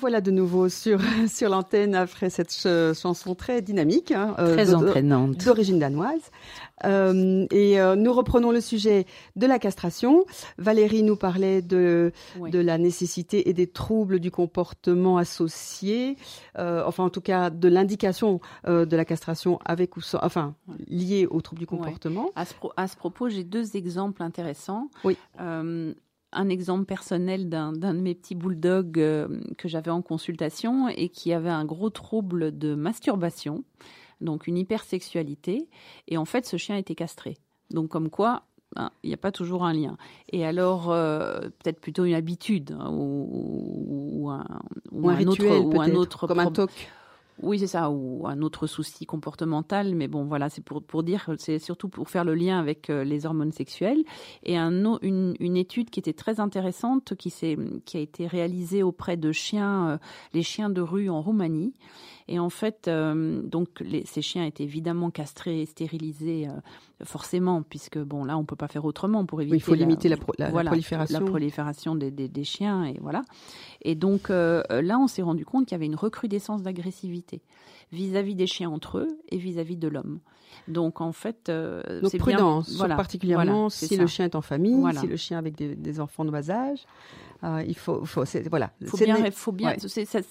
voilà 0.04 0.20
de 0.20 0.32
nouveau 0.32 0.68
sur, 0.68 1.00
sur 1.30 1.48
l'antenne 1.48 1.96
après 1.96 2.30
cette 2.30 2.52
ch- 2.52 2.94
chanson 2.98 3.36
très 3.36 3.62
dynamique, 3.62 4.12
hein, 4.12 4.36
euh, 4.38 4.54
Très 4.54 4.74
entraînante. 4.76 5.38
d'origine 5.46 5.80
danoise. 5.80 6.20
Euh, 6.84 7.46
et 7.52 7.80
euh, 7.80 7.96
nous 7.96 8.12
reprenons 8.12 8.52
le 8.52 8.60
sujet 8.60 9.06
de 9.38 9.46
la 9.48 9.60
castration. 9.60 10.26
Valérie 10.58 11.04
nous 11.04 11.16
parlait 11.16 11.62
de, 11.62 12.12
Oui. 12.38 12.52
de 12.52 12.60
la 12.60 12.78
nécessité 12.78 13.48
et 13.48 13.54
des 13.54 13.68
troubles 13.68 14.20
du 14.20 14.30
comportement 14.30 15.16
associés, 15.18 16.18
euh, 16.60 16.84
enfin 16.86 17.06
en 17.06 17.10
tout 17.10 17.22
cas 17.22 17.50
de 17.50 17.70
l'indication 17.70 18.42
de 18.68 18.96
la 18.98 19.06
castration 19.06 19.58
avec 19.64 19.96
ou 19.96 20.02
sans, 20.02 20.20
enfin 20.22 20.54
liée 20.88 21.28
aux 21.32 21.40
troubles 21.40 21.62
du 21.62 21.68
comportement. 21.68 22.30
À 22.36 22.44
ce, 22.44 22.54
à 22.76 22.90
ce 22.90 22.98
propos, 22.98 23.30
j'ai 23.30 23.46
deux 23.46 23.78
exemples 23.78 24.22
intéressants. 24.22 24.90
Oui. 25.06 25.16
Un 26.34 26.50
exemple 26.50 26.86
personnel 26.86 27.50
d'un 27.50 27.72
de 27.72 28.00
mes 28.00 28.16
petits 28.16 28.36
bulldogs 28.36 29.00
euh, 29.00 29.28
que 29.58 29.68
j'avais 29.68 29.92
en 29.92 30.02
consultation 30.02 30.88
et 30.90 31.10
qui 31.10 31.34
avait 31.34 31.50
un 31.50 31.66
gros 31.66 31.90
trouble 31.90 32.58
de 32.58 32.76
masturbation, 32.76 33.64
donc 34.22 34.48
une 34.48 34.58
hypersexualité. 34.58 35.68
Et 36.08 36.18
en 36.18 36.26
fait, 36.26 36.46
ce 36.46 36.58
chien 36.58 36.76
était 36.76 36.96
castré. 36.96 37.38
Donc, 37.72 37.90
comme 37.90 38.10
quoi, 38.10 38.44
hein, 38.76 38.92
il 39.04 39.10
n'y 39.10 39.14
a 39.14 39.18
pas 39.18 39.32
toujours 39.32 39.64
un 39.66 39.74
lien. 39.74 39.98
Et 40.32 40.46
alors, 40.46 40.92
euh, 40.92 41.42
peut-être 41.42 41.80
plutôt 41.80 42.06
une 42.06 42.14
habitude 42.14 42.76
hein, 42.80 42.90
ou, 42.92 44.22
ou 44.24 44.30
un, 44.30 44.46
Ou 44.92 45.10
un, 45.10 45.16
rituel 45.16 45.52
autre, 45.52 45.78
ou 45.78 45.82
un 45.82 45.94
autre 45.94 46.28
comme 46.28 46.40
un 46.40 46.52
toc. 46.52 46.72
Oui, 47.42 47.60
c'est 47.60 47.68
ça, 47.68 47.90
ou 47.90 48.28
un 48.28 48.42
autre 48.42 48.68
souci 48.68 49.06
comportemental, 49.06 49.96
mais 49.96 50.08
bon, 50.08 50.24
voilà, 50.24 50.50
c'est 50.50 50.64
pour, 50.64 50.84
pour 50.84 51.04
dire, 51.04 51.30
c'est 51.38 51.60
surtout 51.60 51.90
pour 51.90 52.10
faire 52.10 52.24
le 52.24 52.36
lien 52.36 52.60
avec 52.60 52.90
euh, 52.90 53.04
les 53.04 53.26
hormones 53.26 53.52
sexuelles. 53.52 54.04
Et 54.44 54.58
un, 54.58 55.00
une, 55.02 55.36
une 55.40 55.58
étude 55.58 55.90
qui 55.90 56.00
était 56.00 56.14
très 56.14 56.40
intéressante, 56.40 57.16
qui, 57.16 57.34
qui 57.86 57.98
a 57.98 58.00
été 58.00 58.28
réalisée 58.28 58.84
auprès 58.84 59.18
de 59.18 59.32
chiens, 59.32 59.90
euh, 59.90 59.98
les 60.34 60.44
chiens 60.44 60.70
de 60.70 60.82
rue 60.82 61.10
en 61.10 61.22
Roumanie. 61.22 61.74
Et 62.28 62.40
en 62.40 62.50
fait, 62.50 62.88
euh, 62.88 63.42
donc, 63.42 63.68
les, 63.82 64.06
ces 64.06 64.22
chiens 64.22 64.46
étaient 64.46 64.64
évidemment 64.64 65.10
castrés 65.12 65.62
et 65.62 65.66
stérilisés, 65.66 66.48
euh, 66.48 66.52
forcément, 67.04 67.62
puisque, 67.64 67.98
bon, 67.98 68.24
là, 68.24 68.38
on 68.38 68.46
peut 68.46 68.56
pas 68.56 68.68
faire 68.68 68.86
autrement 68.86 69.26
pour 69.26 69.42
éviter. 69.42 69.54
Oui, 69.56 69.58
il 69.60 69.64
faut 69.64 69.74
limiter 69.76 70.08
la, 70.10 70.18
pro- 70.18 70.34
la- 70.38 70.46
la 70.46 70.52
voilà, 70.52 70.70
prolifération. 70.72 71.20
la 71.20 71.26
prolifération 71.26 71.96
des, 71.96 72.12
des- 72.12 72.30
des 72.30 72.44
chiens 72.44 72.86
et 72.86 72.98
voilà. 73.02 73.24
Et 73.82 73.96
donc 73.96 74.30
euh, 74.30 74.64
là, 74.82 74.98
on 75.00 75.08
s'est 75.08 75.22
rendu 75.22 75.46
compte 75.46 75.66
qu'il 75.66 75.74
y 75.74 75.76
avait 75.76 75.86
une 75.86 75.96
recrudescence 75.96 76.62
d'agressivité 76.64 77.42
vis-à-vis 77.92 78.36
des 78.36 78.48
chiens 78.48 78.70
entre 78.70 79.00
eux 79.00 79.08
et 79.30 79.38
vis-à-vis 79.38 79.76
de 79.78 79.88
l'homme. 79.88 80.20
Donc 80.68 81.02
en 81.02 81.12
fait, 81.12 81.52
Donc 82.02 82.12
c'est 82.12 82.18
prudence, 82.20 82.76
voilà, 82.78 82.96
particulièrement 82.96 83.54
voilà, 83.68 83.70
si 83.70 83.88
ça. 83.96 84.02
le 84.02 84.08
chien 84.08 84.26
est 84.26 84.36
en 84.36 84.42
famille, 84.42 84.82
si 85.02 85.08
le 85.08 85.18
chien 85.18 85.38
avec 85.38 85.56
des, 85.56 85.76
des 85.76 86.00
enfants 86.00 86.24
de 86.26 86.32
bas 86.32 86.50
âge. 86.50 86.86
Euh, 87.44 87.64
il 87.68 87.76
faut, 87.78 88.06
faut 88.06 88.24
c'est- 88.26 88.48
voilà. 88.50 88.72
faut 88.88 88.98
bien, 89.06 89.16
faut 89.32 89.52
bien. 89.52 89.72
ouais. 89.72 89.78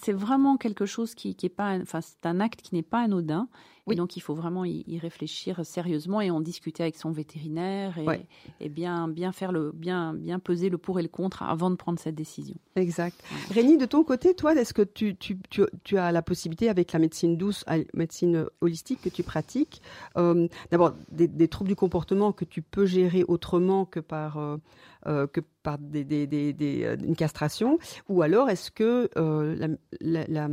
C'est 0.00 0.12
vraiment 0.12 0.56
quelque 0.56 0.86
chose 0.86 1.14
qui, 1.14 1.34
qui 1.34 1.46
est 1.46 1.50
pas, 1.50 1.76
enfin 1.80 2.00
c'est 2.00 2.24
un 2.26 2.40
acte 2.40 2.62
qui 2.62 2.74
n'est 2.74 2.82
pas 2.82 3.00
anodin. 3.00 3.48
Oui. 3.88 3.96
Donc 3.96 4.16
il 4.16 4.20
faut 4.20 4.34
vraiment 4.34 4.64
y, 4.64 4.84
y 4.86 4.98
réfléchir 4.98 5.66
sérieusement 5.66 6.20
et 6.20 6.30
en 6.30 6.40
discuter 6.40 6.84
avec 6.84 6.96
son 6.96 7.10
vétérinaire 7.10 7.98
et, 7.98 8.06
Ouais. 8.06 8.26
et 8.60 8.68
bien, 8.68 9.08
bien 9.08 9.32
faire 9.32 9.50
le, 9.50 9.72
bien, 9.74 10.14
bien 10.14 10.38
peser 10.38 10.68
le 10.68 10.78
pour 10.78 11.00
et 11.00 11.02
le 11.02 11.08
contre 11.08 11.42
avant 11.42 11.68
de 11.68 11.74
prendre 11.74 11.98
cette 11.98 12.14
décision. 12.14 12.54
Exact. 12.76 13.20
Rémi, 13.50 13.78
de 13.78 13.86
ton 13.86 14.04
côté, 14.04 14.34
toi, 14.34 14.54
est-ce 14.54 14.72
que 14.72 14.82
tu, 14.82 15.16
tu, 15.16 15.36
tu, 15.50 15.62
tu 15.82 15.98
as 15.98 16.12
la 16.12 16.22
possibilité, 16.22 16.68
avec 16.68 16.92
la 16.92 17.00
médecine 17.00 17.36
douce, 17.36 17.64
la 17.66 17.78
médecine 17.92 18.46
holistique 18.60 19.00
que 19.02 19.08
tu 19.08 19.24
pratiques, 19.24 19.82
euh, 20.16 20.46
d'abord 20.70 20.94
des, 21.10 21.26
des 21.26 21.48
troubles 21.48 21.68
du 21.68 21.76
comportement 21.76 22.32
que 22.32 22.44
tu 22.44 22.62
peux 22.62 22.86
gérer 22.86 23.24
autrement 23.26 23.84
que 23.84 23.98
par, 24.00 24.38
euh, 24.38 24.58
euh, 25.06 25.26
que 25.26 25.40
par 25.64 25.78
des, 25.78 26.04
des, 26.04 26.26
des, 26.26 26.84
euh, 26.84 26.96
une 27.04 27.16
castration? 27.16 27.78
Ou 28.08 28.22
alors, 28.22 28.48
est-ce 28.48 28.70
que 28.70 29.10
euh, 29.16 29.56
la, 29.56 29.68
la, 30.00 30.26
la, 30.28 30.48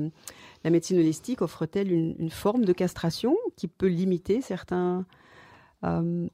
la 0.63 0.69
médecine 0.69 0.97
holistique 0.99 1.41
offre-t-elle 1.41 1.91
une, 1.91 2.15
une 2.19 2.29
forme 2.29 2.65
de 2.65 2.73
castration 2.73 3.35
qui 3.55 3.67
peut 3.67 3.87
limiter 3.87 4.41
certains. 4.41 5.05
euh, 5.83 6.27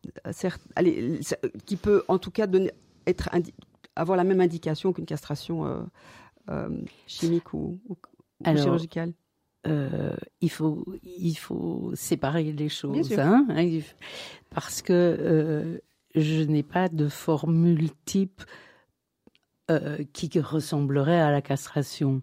allez, 0.76 1.20
qui 1.66 1.76
peut 1.76 2.04
en 2.08 2.18
tout 2.18 2.32
cas 2.32 2.48
donner, 2.48 2.72
être 3.08 3.30
indi- 3.34 3.54
avoir 3.96 4.18
la 4.18 4.24
même 4.24 4.42
indication 4.42 4.92
qu'une 4.94 5.06
castration 5.06 5.66
euh, 5.68 5.82
euh, 6.50 6.70
chimique 7.08 7.54
ou, 7.54 7.80
ou- 7.88 7.94
ou 7.94 7.98
Alors, 8.44 8.64
chirurgicale? 8.64 9.14
Il 10.42 10.50
faut 10.52 10.86
il 11.04 11.36
faut 11.36 11.92
séparer 11.96 12.52
les 12.52 12.70
choses, 12.70 13.12
hein, 13.20 13.46
hein, 13.50 13.80
parce 14.52 14.82
que 14.84 15.82
je 16.14 16.44
n'ai 16.44 16.62
pas 16.64 16.88
de 16.88 17.08
formule 17.08 17.90
type 18.06 18.42
euh, 19.72 20.04
qui 20.14 20.30
ressemblerait 20.40 21.20
à 21.20 21.32
la 21.32 21.42
castration 21.42 22.22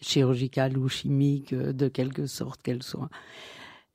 chirurgicale 0.00 0.78
ou 0.78 0.88
chimique, 0.88 1.52
euh, 1.52 1.72
de 1.72 1.88
quelque 1.88 2.26
sorte 2.26 2.62
qu'elle 2.62 2.82
soit. 2.82 3.10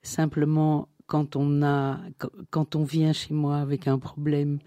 Simplement, 0.02 0.88
quand 1.06 1.36
on 1.36 1.62
a, 1.62 2.00
quand- 2.18 2.30
quand 2.50 2.76
on 2.76 2.84
vient 2.84 3.12
chez 3.12 3.34
moi 3.34 3.58
avec 3.58 3.88
un 3.88 3.98
problème 3.98 4.58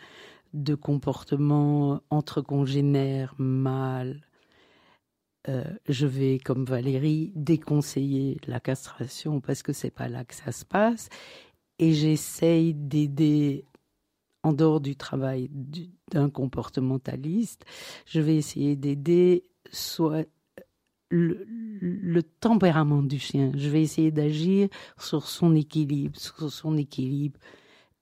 de 0.54 0.76
comportement 0.76 2.02
entre 2.10 2.42
congénères, 2.42 3.36
mâles, 3.38 4.22
euh, 5.48 5.64
je 5.88 6.06
vais, 6.06 6.40
comme 6.40 6.66
Valérie, 6.66 7.32
déconseiller 7.36 8.38
la 8.48 8.60
castration 8.60 9.40
parce 9.42 9.64
que 9.64 9.74
c'est 9.74 9.92
pas 9.92 10.10
là 10.10 10.26
que 10.26 10.36
ça 10.36 10.52
se 10.52 10.66
passe. 10.66 11.10
Et 11.80 11.94
j'essaye 11.94 12.74
d'aider, 12.74 13.66
en 14.44 14.54
dehors 14.54 14.80
du 14.82 14.96
travail 14.96 15.50
du- 15.52 15.90
d'un 16.12 16.30
comportementaliste, 16.30 17.66
je 18.06 18.22
vais 18.22 18.36
essayer 18.36 18.76
d'aider 18.76 19.44
soit 19.72 20.26
le, 21.10 21.46
le 21.48 22.24
tempérament 22.24 23.02
du 23.02 23.20
chien. 23.20 23.52
Je 23.56 23.70
vais 23.70 23.82
essayer 23.82 24.12
d'agir 24.12 24.70
sur 24.98 25.28
son 25.28 25.56
équilibre, 25.56 26.18
sur 26.18 26.52
son 26.52 26.78
équilibre 26.78 27.40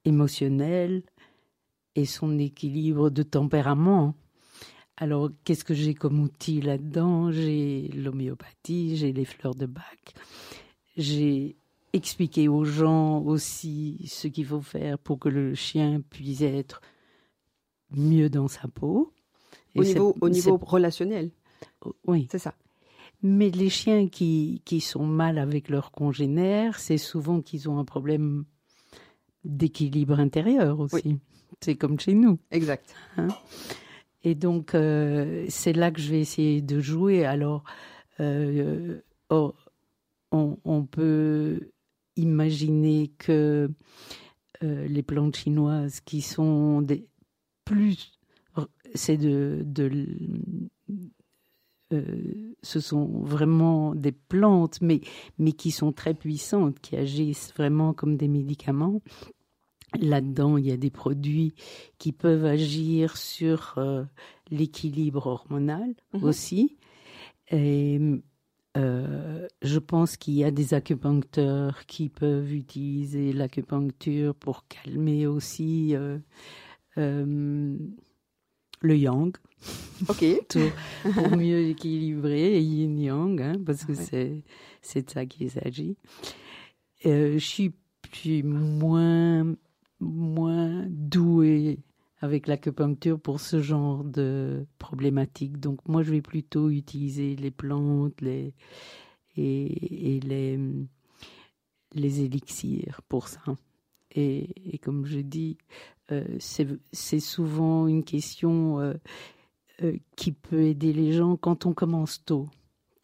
émotionnel 0.04 1.02
et 1.94 2.04
son 2.04 2.38
équilibre 2.38 3.10
de 3.10 3.22
tempérament. 3.22 4.14
Alors, 4.96 5.30
qu'est-ce 5.44 5.64
que 5.64 5.74
j'ai 5.74 5.94
comme 5.94 6.20
outil 6.20 6.60
là-dedans? 6.60 7.30
J'ai 7.30 7.88
l'homéopathie, 7.94 8.96
j'ai 8.96 9.12
les 9.12 9.24
fleurs 9.24 9.54
de 9.54 9.66
bac. 9.66 10.14
J'ai 10.96 11.56
expliqué 11.92 12.48
aux 12.48 12.64
gens 12.64 13.20
aussi 13.22 14.04
ce 14.08 14.28
qu'il 14.28 14.46
faut 14.46 14.60
faire 14.60 14.98
pour 14.98 15.18
que 15.18 15.28
le 15.28 15.54
chien 15.54 16.00
puisse 16.10 16.42
être 16.42 16.80
mieux 17.90 18.28
dans 18.28 18.48
sa 18.48 18.68
peau. 18.68 19.12
Et 19.74 19.80
Au 19.80 19.84
niveau, 19.84 20.14
au 20.20 20.26
c'est- 20.28 20.32
niveau 20.34 20.56
relationnel, 20.58 21.30
oui. 22.06 22.28
c'est 22.30 22.38
ça. 22.38 22.54
Mais 23.22 23.50
les 23.50 23.68
chiens 23.70 24.08
qui, 24.08 24.62
qui 24.64 24.80
sont 24.80 25.06
mal 25.06 25.38
avec 25.38 25.68
leurs 25.68 25.90
congénères, 25.90 26.78
c'est 26.78 26.98
souvent 26.98 27.40
qu'ils 27.40 27.68
ont 27.68 27.78
un 27.78 27.84
problème 27.84 28.44
d'équilibre 29.44 30.20
intérieur 30.20 30.78
aussi. 30.80 31.18
C'est 31.60 31.74
comme 31.74 31.98
chez 31.98 32.14
nous. 32.14 32.38
Exact. 32.50 32.94
Et 34.22 34.34
donc, 34.34 34.74
euh, 34.74 35.46
c'est 35.48 35.72
là 35.72 35.90
que 35.90 36.00
je 36.00 36.10
vais 36.10 36.20
essayer 36.20 36.60
de 36.62 36.78
jouer. 36.80 37.24
Alors, 37.24 37.64
euh, 38.20 39.00
oh, 39.30 39.54
on, 40.30 40.58
on 40.64 40.84
peut 40.84 41.70
imaginer 42.18 43.10
que 43.18 43.70
euh, 44.62 44.88
les 44.88 45.02
plantes 45.02 45.36
chinoises 45.36 46.00
qui 46.00 46.20
sont 46.20 46.82
des 46.82 47.06
plus, 47.64 48.12
c'est 48.94 49.16
de, 49.18 49.62
de 49.64 49.90
euh, 51.92 52.54
ce 52.62 52.80
sont 52.80 53.06
vraiment 53.22 53.94
des 53.94 54.12
plantes, 54.12 54.80
mais, 54.82 55.00
mais 55.38 55.52
qui 55.52 55.70
sont 55.70 55.92
très 55.92 56.14
puissantes, 56.14 56.80
qui 56.80 56.96
agissent 56.96 57.52
vraiment 57.56 57.92
comme 57.94 58.16
des 58.16 58.28
médicaments. 58.28 59.00
Là-dedans, 59.98 60.58
il 60.58 60.66
y 60.66 60.72
a 60.72 60.76
des 60.76 60.90
produits 60.90 61.54
qui 61.98 62.12
peuvent 62.12 62.44
agir 62.44 63.16
sur 63.16 63.74
euh, 63.78 64.04
l'équilibre 64.50 65.26
hormonal 65.26 65.94
Mhm. 66.12 66.24
aussi. 66.24 66.76
Et 67.50 67.98
euh, 68.76 69.48
je 69.62 69.78
pense 69.78 70.16
qu'il 70.16 70.34
y 70.34 70.44
a 70.44 70.50
des 70.50 70.74
acupuncteurs 70.74 71.86
qui 71.86 72.08
peuvent 72.08 72.52
utiliser 72.52 73.32
l'acupuncture 73.32 74.34
pour 74.34 74.66
calmer 74.68 75.26
aussi 75.26 75.96
euh, 75.96 76.18
euh, 76.98 77.76
le 78.80 78.96
yang. 78.96 79.36
Ok. 80.08 80.24
pour, 81.14 81.36
mieux 81.36 81.68
équilibrer 81.68 82.60
yin-yang, 82.60 83.40
hein, 83.40 83.52
parce 83.64 83.84
que 83.84 83.94
c'est 83.94 84.44
c'est 84.82 85.06
de 85.06 85.10
ça 85.10 85.26
qu'il 85.26 85.50
s'agit. 85.50 85.96
je 87.04 87.38
suis, 87.38 87.72
plus 88.00 88.42
moins, 88.42 89.54
moins 90.00 90.86
douée 90.88 91.80
avec 92.20 92.46
l'acupuncture 92.46 93.20
pour 93.20 93.40
ce 93.40 93.62
genre 93.62 94.02
de 94.04 94.66
problématique. 94.78 95.58
Donc 95.58 95.86
moi, 95.86 96.02
je 96.02 96.10
vais 96.10 96.22
plutôt 96.22 96.70
utiliser 96.70 97.36
les 97.36 97.50
plantes 97.50 98.20
et, 98.22 98.54
les, 99.36 100.60
élixirs 101.94 103.00
pour 103.08 103.28
ça. 103.28 103.42
Et, 104.14 104.78
comme 104.82 105.06
je 105.06 105.20
dis, 105.20 105.58
euh, 106.10 106.24
c'est 106.40 107.20
souvent 107.20 107.86
une 107.86 108.02
question 108.02 108.80
euh, 108.80 108.94
euh, 109.82 109.96
qui 110.16 110.32
peut 110.32 110.62
aider 110.62 110.92
les 110.92 111.12
gens 111.12 111.36
quand 111.36 111.66
on 111.66 111.72
commence 111.72 112.24
tôt. 112.24 112.48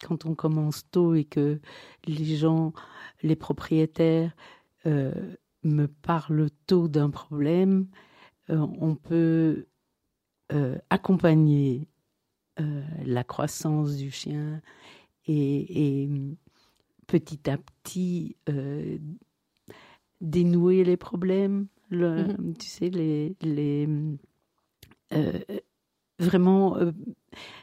Quand 0.03 0.25
on 0.25 0.35
commence 0.35 0.89
tôt 0.91 1.15
et 1.15 1.23
que 1.23 1.61
les 2.05 2.35
gens, 2.35 2.73
les 3.23 3.35
propriétaires, 3.35 4.35
me 5.63 5.87
parlent 5.87 6.51
tôt 6.67 6.87
d'un 6.87 7.09
problème, 7.09 7.87
on 8.49 8.95
peut 8.95 9.65
euh, 10.53 10.77
accompagner 10.89 11.87
euh, 12.59 12.83
la 13.05 13.23
croissance 13.23 13.95
du 13.95 14.11
chien 14.11 14.61
et, 15.27 16.09
petit 17.07 17.49
à 17.49 17.57
petit 17.57 18.35
dénouer 20.21 20.83
les 20.83 20.97
problèmes, 20.97 21.67
mm-hmm. 21.91 22.57
tu 22.57 22.67
sais, 22.67 22.89
les, 22.89 23.35
les 23.41 23.87
vraiment 26.19 26.77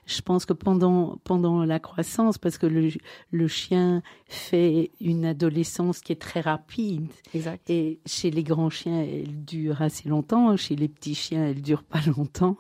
je 0.07 0.21
pense 0.21 0.45
que 0.45 0.53
pendant, 0.53 1.19
pendant 1.25 1.65
la 1.65 1.79
croissance, 1.79 2.39
parce 2.39 2.59
que 2.59 2.67
le, 2.67 2.89
le 3.31 3.49
chien 3.49 4.03
fait 4.27 4.91
une 5.01 5.25
adolescence 5.25 6.01
qui 6.01 6.13
est 6.13 6.21
très 6.21 6.41
rapide. 6.41 7.09
Exact. 7.35 7.69
Et 7.71 8.01
chez 8.07 8.31
les 8.31 8.43
grands 8.43 8.71
chiens, 8.71 9.03
elle 9.03 9.45
dure 9.45 9.81
assez 9.81 10.09
longtemps. 10.09 10.57
Chez 10.57 10.77
les 10.77 10.89
petits 10.89 11.15
chiens, 11.15 11.47
elle 11.47 11.63
dure 11.63 11.85
pas 11.85 12.01
longtemps. 12.17 12.57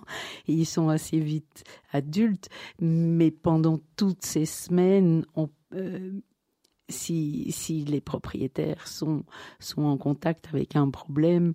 Et 0.46 0.52
ils 0.52 0.66
sont 0.66 0.88
assez 0.88 1.18
vite 1.18 1.64
adultes. 1.92 2.48
Mais 2.80 3.30
pendant 3.30 3.80
toutes 3.96 4.24
ces 4.24 4.46
semaines, 4.46 5.26
on, 5.34 5.50
euh, 5.74 6.12
si, 6.88 7.50
si 7.50 7.84
les 7.84 8.00
propriétaires 8.00 8.86
sont, 8.86 9.24
sont 9.58 9.82
en 9.82 9.96
contact 9.96 10.48
avec 10.52 10.76
un 10.76 10.90
problème, 10.90 11.54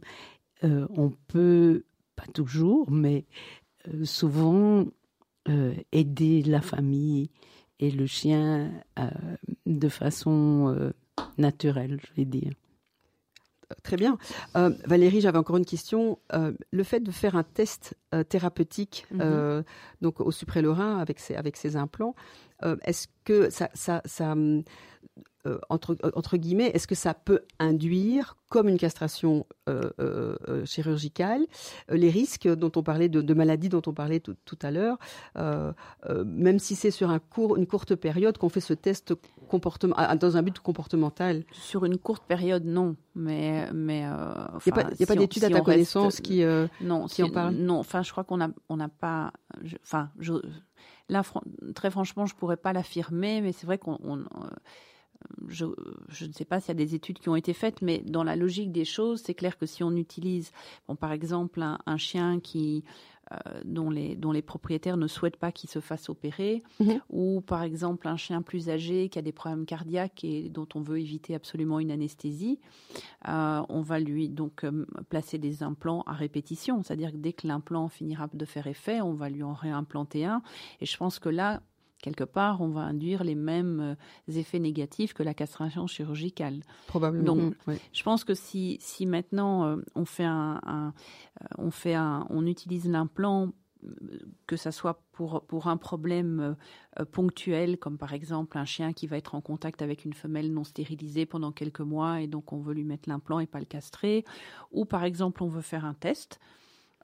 euh, 0.63 0.87
on 0.89 1.11
peut, 1.27 1.85
pas 2.15 2.25
toujours, 2.33 2.91
mais 2.91 3.25
euh, 3.25 3.66
souvent 4.03 4.85
euh, 5.49 5.73
aider 5.93 6.43
la 6.43 6.59
famille 6.59 7.29
et 7.79 7.89
le 7.89 8.05
chien 8.05 8.69
euh, 8.99 9.09
de 9.65 9.87
façon 9.87 10.75
euh, 10.75 10.91
naturelle, 11.37 11.99
je 12.01 12.13
vais 12.15 12.25
dire. 12.25 12.51
Très 13.83 13.97
bien. 13.97 14.17
Valérie, 14.55 15.19
j'avais 15.19 15.37
encore 15.37 15.57
une 15.57 15.65
question. 15.65 16.19
le 16.31 16.83
fait 16.83 17.01
de 17.01 17.11
faire 17.11 17.35
un 17.35 17.43
test 17.43 17.97
thérapeutique 18.29 19.05
mhm. 19.11 19.65
donc 19.99 20.21
au 20.21 20.31
suprême 20.31 20.69
avec 20.69 21.19
ses, 21.19 21.35
avec 21.35 21.57
ses 21.57 21.75
implants, 21.75 22.15
est-ce 22.83 23.07
que 23.23 23.49
ça, 23.49 23.69
ça, 23.73 24.01
ça 24.05 24.35
euh, 25.47 25.59
entre, 25.69 25.95
euh, 26.03 26.11
entre 26.13 26.37
guillemets, 26.37 26.71
est-ce 26.73 26.87
que 26.87 26.95
ça 26.95 27.13
peut 27.13 27.41
induire, 27.59 28.37
comme 28.49 28.67
une 28.67 28.77
castration 28.77 29.45
euh, 29.69 30.65
chirurgicale, 30.65 31.45
les 31.89 32.09
risques 32.09 32.47
dont 32.47 32.71
on 32.75 32.83
parlait, 32.83 33.09
de, 33.09 33.33
maladies 33.33 33.69
dont 33.69 33.81
on 33.85 33.93
parlait 33.93 34.19
tout, 34.19 34.35
à 34.61 34.71
l'heure, 34.71 34.97
même 36.25 36.59
si 36.59 36.75
c'est 36.75 36.91
sur 36.91 37.09
un 37.09 37.19
court, 37.19 37.57
une 37.57 37.67
courte 37.67 37.95
période 37.95 38.37
qu'on 38.37 38.49
fait 38.49 38.61
ce 38.61 38.73
test 38.73 39.13
comportement, 39.49 39.95
dans 40.19 40.37
un 40.37 40.41
but 40.41 40.59
comportemental? 40.59 41.43
Sur 41.51 41.85
une 41.85 41.97
courte 41.97 42.23
période, 42.23 42.65
non. 42.65 42.95
Mais, 43.15 43.69
mais 43.73 43.99
il 44.65 44.73
n'y 44.73 44.73
a 44.73 45.07
pas, 45.07 45.15
d'études 45.15 45.43
à 45.43 45.49
ta 45.49 45.61
connaissance 45.61 46.21
qui, 46.21 46.43
non, 46.81 47.07
qui 47.07 47.23
en 47.23 47.29
parlent? 47.29 47.55
Non, 47.55 47.79
enfin, 47.79 48.01
je 48.01 48.11
crois 48.11 48.23
qu'on 48.23 48.37
n'a 48.37 48.49
on 48.69 48.79
a 48.79 48.87
pas. 48.87 49.33
Enfin, 49.83 50.09
là, 51.09 51.23
très 51.75 51.91
franchement, 51.91 52.25
je 52.25 52.35
pourrais 52.35 52.57
pas 52.57 52.73
l'affirmer, 52.73 53.41
mais 53.41 53.51
c'est 53.51 53.65
vrai 53.65 53.77
qu'on 53.77 53.97
je, 55.47 55.65
ne 55.65 56.31
sais 56.33 56.45
pas 56.45 56.59
s'il 56.59 56.69
y 56.69 56.71
a 56.71 56.85
des 56.85 56.95
études 56.95 57.19
qui 57.19 57.29
ont 57.29 57.35
été 57.35 57.53
faites, 57.53 57.81
mais 57.81 57.99
dans 57.99 58.23
la 58.23 58.35
logique 58.35 58.71
des 58.71 58.85
choses, 58.85 59.21
c'est 59.25 59.33
clair 59.33 59.57
que 59.57 59.65
si 59.65 59.83
on 59.83 59.95
utilise, 59.95 60.51
bon, 60.87 60.95
par 60.95 61.11
exemple, 61.11 61.61
un, 61.61 61.97
chien 61.97 62.39
qui 62.39 62.83
euh, 63.31 63.61
dont, 63.65 63.89
les, 63.89 64.15
dont 64.15 64.31
les 64.31 64.41
propriétaires 64.41 64.97
ne 64.97 65.07
souhaitent 65.07 65.37
pas 65.37 65.51
qu'il 65.51 65.69
se 65.69 65.79
fasse 65.79 66.09
opérer, 66.09 66.63
mhm. 66.79 67.01
ou 67.09 67.41
par 67.41 67.63
exemple 67.63 68.07
un 68.07 68.15
chien 68.17 68.41
plus 68.41 68.69
âgé 68.69 69.09
qui 69.09 69.19
a 69.19 69.21
des 69.21 69.31
problèmes 69.31 69.65
cardiaques 69.65 70.23
et 70.23 70.49
dont 70.49 70.67
on 70.75 70.81
veut 70.81 70.99
éviter 70.99 71.35
absolument 71.35 71.79
une 71.79 71.91
anesthésie, 71.91 72.59
euh, 73.27 73.61
on 73.69 73.81
va 73.81 73.99
lui 73.99 74.29
donc 74.29 74.63
euh, 74.63 74.85
placer 75.09 75.37
des 75.37 75.63
implants 75.63 76.03
à 76.07 76.13
répétition, 76.13 76.83
c'est-à-dire 76.83 77.11
que 77.11 77.17
dès 77.17 77.33
que 77.33 77.47
l'implant 77.47 77.89
finira 77.89 78.29
de 78.33 78.45
faire 78.45 78.67
effet, 78.67 79.01
on 79.01 79.13
va 79.13 79.29
lui 79.29 79.43
en 79.43 79.53
réimplanter 79.53 80.25
un. 80.25 80.41
Et 80.79 80.85
je 80.85 80.95
pense 80.97 81.19
que 81.19 81.29
là, 81.29 81.61
quelque 82.01 82.23
part, 82.23 82.61
on 82.61 82.69
va 82.69 82.81
induire 82.81 83.23
les 83.23 83.35
mêmes 83.35 83.97
euh, 84.29 84.31
effets 84.33 84.59
négatifs 84.59 85.13
que 85.13 85.23
la 85.23 85.33
castration 85.33 85.87
chirurgicale. 85.87 86.61
Probablement. 86.87 87.35
Donc, 87.35 87.55
je 87.93 88.03
pense 88.03 88.23
que 88.23 88.33
si, 88.33 88.77
si 88.79 89.05
maintenant 89.05 89.65
euh, 89.65 89.77
on 89.95 90.05
fait 90.05 90.25
un, 90.25 90.61
euh, 90.67 91.45
on 91.57 91.71
fait 91.71 91.95
un, 91.95 92.25
on 92.29 92.45
utilise 92.45 92.87
l'implant 92.87 93.51
que 94.47 94.57
ça 94.57 94.71
soit 94.71 95.03
pour, 95.11 95.45
pour 95.45 95.67
un 95.67 95.77
problème 95.77 96.57
ponctuel, 97.11 97.77
comme 97.77 97.99
par 97.99 98.11
exemple 98.11 98.57
un 98.57 98.65
chien 98.65 98.91
qui 98.91 99.05
va 99.05 99.17
être 99.17 99.35
en 99.35 99.39
contact 99.39 99.83
avec 99.83 100.03
une 100.03 100.13
femelle 100.13 100.51
non 100.51 100.63
stérilisée 100.63 101.27
pendant 101.27 101.51
quelques 101.51 101.81
mois 101.81 102.19
et 102.19 102.27
donc 102.27 102.51
on 102.53 102.59
veut 102.59 102.73
lui 102.73 102.83
mettre 102.83 103.07
l'implant 103.07 103.39
et 103.39 103.45
pas 103.45 103.59
le 103.59 103.65
castrer, 103.65 104.25
ou 104.71 104.85
par 104.85 105.03
exemple 105.03 105.43
on 105.43 105.47
veut 105.47 105.61
faire 105.61 105.85
un 105.85 105.93
test 105.93 106.39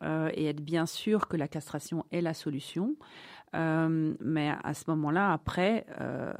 et 0.02 0.48
être 0.48 0.60
bien 0.62 0.86
sûr 0.86 1.30
que 1.30 1.38
la 1.38 1.48
castration 1.48 2.06
est 2.12 2.20
la 2.20 2.34
solution. 2.34 2.98
Euh, 3.56 4.14
mais 4.20 4.52
à 4.64 4.74
ce 4.74 4.86
moment-là, 4.88 5.32
après, 5.32 5.86
euh, 6.02 6.34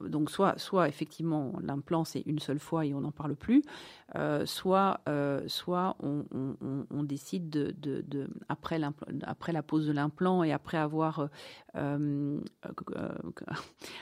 donc 0.00 0.30
soit, 0.30 0.58
soit 0.58 0.88
effectivement 0.88 1.54
l'implant 1.62 2.04
c'est 2.04 2.22
une 2.26 2.38
seule 2.38 2.58
fois 2.58 2.84
et 2.84 2.92
on 2.94 3.00
n'en 3.00 3.10
parle 3.10 3.34
plus, 3.36 3.62
euh, 4.16 4.44
soit, 4.46 5.00
soit 5.46 5.96
on, 6.02 6.24
on, 6.34 6.86
on, 6.90 7.02
décide 7.02 7.48
de, 7.50 7.74
de, 7.78 8.02
de 8.06 8.28
après, 8.48 8.80
après 9.22 9.52
la 9.52 9.62
pose 9.62 9.86
de 9.86 9.92
l'implant 9.92 10.42
et 10.42 10.52
après 10.52 10.78
avoir, 10.78 11.28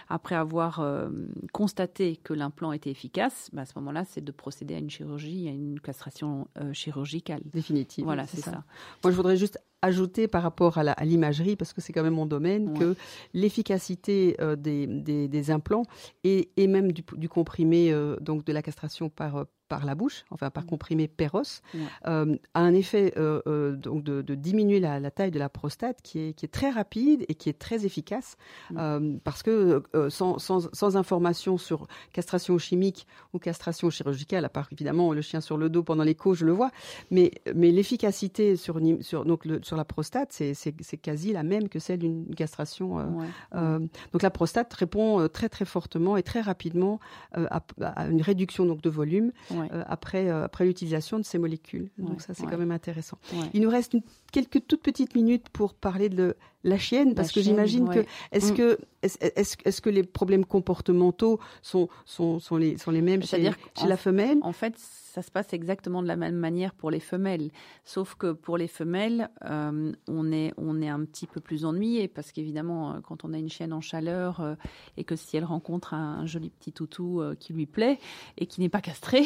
après 0.09 0.35
avoir 0.35 1.09
constaté 1.53 2.17
que 2.17 2.33
l'implant 2.35 2.73
était 2.73 2.91
efficace, 2.91 3.51
bah, 3.53 3.63
à 3.63 3.67
ce 3.67 3.75
moment-là, 3.77 4.05
c'est 4.05 4.25
de 4.25 4.33
procéder 4.33 4.75
à 4.75 4.79
une 4.79 4.91
chirurgie, 4.91 5.49
à 5.49 5.53
une 5.53 5.81
castration 5.81 6.49
chirurgicale. 6.73 7.43
Définitive. 7.45 8.05
Voilà, 8.05 8.27
c'est 8.27 8.41
ça. 8.41 8.51
ça. 8.51 8.65
Moi, 9.05 9.11
je 9.11 9.17
voudrais 9.17 9.37
juste 9.37 9.61
ajouter 9.83 10.29
par 10.29 10.43
rapport 10.43 10.79
à 10.79 11.05
l'imagerie, 11.05 11.57
parce 11.57 11.73
que 11.73 11.81
c'est 11.81 11.93
quand 11.93 12.03
même 12.03 12.15
mon 12.15 12.27
domaine, 12.27 12.79
que 12.79 12.97
l'efficacité 13.35 14.37
euh, 14.41 14.57
des, 14.57 14.87
des, 14.87 15.51
implants 15.51 15.85
et, 16.25 16.51
et 16.57 16.67
même 16.67 16.93
du, 16.93 17.03
du 17.17 17.29
comprimé, 17.29 17.93
euh, 17.93 18.17
donc 18.21 18.45
de 18.45 18.53
la 18.53 18.63
castration 18.63 19.09
par, 19.09 19.37
euh, 19.37 19.45
par 19.69 19.85
la 19.85 19.95
bouche, 19.95 20.25
enfin 20.31 20.51
par 20.51 20.65
mm. 20.65 20.67
comprimé 20.67 21.09
péros, 21.09 21.43
euh, 22.07 22.37
a 22.55 22.61
un 22.61 22.75
effet 22.75 23.13
euh, 23.17 23.41
euh, 23.47 23.73
donc 23.77 24.03
de, 24.03 24.35
diminuer 24.35 24.81
la, 24.81 25.11
taille 25.11 25.31
de 25.31 25.39
la 25.39 25.49
prostate 25.49 26.03
qui 26.03 26.21
est, 26.21 26.33
qui 26.33 26.45
est 26.45 26.53
très 26.53 26.71
rapide 26.71 27.25
et 27.29 27.35
qui 27.35 27.49
est 27.49 27.59
très 27.59 27.85
efficace 27.85 28.37
mm. 28.71 29.19
parce 29.25 29.43
que 29.43 29.83
sans, 30.09 30.39
sans, 30.39 30.73
sans, 30.73 30.97
information 30.97 31.59
sur 31.59 31.87
castration 32.13 32.59
chimique 32.59 33.07
ou 33.33 33.39
castration 33.39 33.91
chirurgicale, 33.91 34.45
à 34.45 34.49
part 34.49 34.69
évidemment 34.73 35.13
le 35.13 35.21
chien 35.21 35.41
sur 35.41 35.57
le 35.57 35.69
dos 35.69 35.83
pendant 35.83 36.05
l'écho, 36.05 36.35
je 36.35 36.45
le 36.45 36.53
vois, 36.53 36.71
mais, 37.11 37.33
mais 37.55 37.71
l'efficacité 37.71 38.57
sur, 38.57 38.81
sur, 39.01 39.25
donc 39.25 39.47
sur 39.63 39.77
la 39.77 39.85
prostate, 39.85 40.33
c'est 40.33 40.97
quasi 41.03 41.33
la 41.33 41.43
même 41.43 41.69
que 41.69 41.79
celle 41.79 41.99
d'une 41.99 42.35
castration. 42.35 43.21
donc 43.53 44.23
la 44.23 44.31
prostate 44.31 44.73
répond 44.75 45.29
très 45.29 45.49
très 45.49 45.65
fortement 45.65 46.17
et 46.17 46.23
très 46.23 46.41
rapidement 46.41 47.01
à, 47.33 47.63
à, 47.83 48.07
une 48.07 48.23
réduction 48.23 48.65
donc 48.65 48.81
de 48.83 48.91
volume 48.91 49.33
euh, 49.63 49.83
après, 49.87 50.29
euh, 50.29 50.45
après 50.45 50.65
l'utilisation 50.65 51.19
de 51.19 51.25
ces 51.25 51.39
molécules. 51.39 51.91
Donc 51.99 52.11
Ouais, 52.11 52.17
ça, 52.21 52.35
c'est 52.35 52.45
ouais. 52.45 52.51
quand 52.51 52.59
même 52.59 52.71
intéressant. 52.73 53.19
Il 53.55 53.63
nous 53.63 53.71
reste 53.71 53.95
une- 53.95 54.03
quelques 54.33 54.67
toutes 54.67 54.83
petites 54.83 55.15
minutes 55.15 55.49
pour 55.51 55.75
parler 55.75 56.09
de 56.09 56.37
la 56.65 56.79
chienne, 56.79 57.15
parce 57.15 57.29
La 57.29 57.35
que 57.35 57.41
j'imagine 57.43 57.89
que 57.89 58.05
est-ce 58.33 58.53
Mm. 58.53 58.57
que 58.57 58.79
est-ce 59.03 59.57
est-ce 59.65 59.81
que 59.81 59.91
les 59.91 60.03
problèmes 60.03 60.45
comportementaux 60.45 61.39
sont 61.63 61.89
sont 62.05 62.39
sont 62.41 62.57
les 62.57 62.77
sont 62.77 62.91
les 62.91 63.03
mêmes 63.03 63.23
chez, 63.23 63.51
chez 63.79 63.87
la 63.87 63.97
femelle? 63.97 64.39
En 64.43 64.53
fait, 64.53 64.75
ça 65.17 65.23
se 65.23 65.31
passe 65.31 65.55
exactement 65.55 66.03
de 66.03 66.09
la 66.09 66.17
même 66.17 66.37
manière 66.37 66.75
pour 66.75 66.91
les 66.91 67.01
femelles. 67.01 67.51
Sauf 67.85 68.17
que 68.17 68.33
pour 68.33 68.59
les 68.59 68.69
femelles, 68.69 69.31
euh, 69.47 69.91
on, 70.07 70.31
est, 70.31 70.53
on 70.59 70.83
est 70.83 70.91
un 70.91 71.03
petit 71.07 71.27
peu 71.27 71.41
plus 71.41 71.65
ennuyé 71.65 72.07
parce 72.07 72.33
qu'évidemment, 72.33 72.93
euh, 72.93 73.01
quand 73.01 73.25
on 73.25 73.33
a 73.33 73.39
une 73.39 73.49
chienne 73.49 73.73
en 73.73 73.81
chaleur 73.81 74.41
euh, 74.41 74.57
et 74.99 75.05
que 75.05 75.17
si 75.17 75.39
elle 75.39 75.47
rencontre 75.47 75.95
un, 75.95 76.27
joli 76.27 76.51
petit 76.51 76.71
toutou 76.71 77.23
qui 77.41 77.55
lui 77.55 77.65
plaît 77.65 77.99
et 78.37 78.47
qui 78.47 78.61
n'est 78.61 78.69
pas 78.69 78.83
castré, 78.83 79.23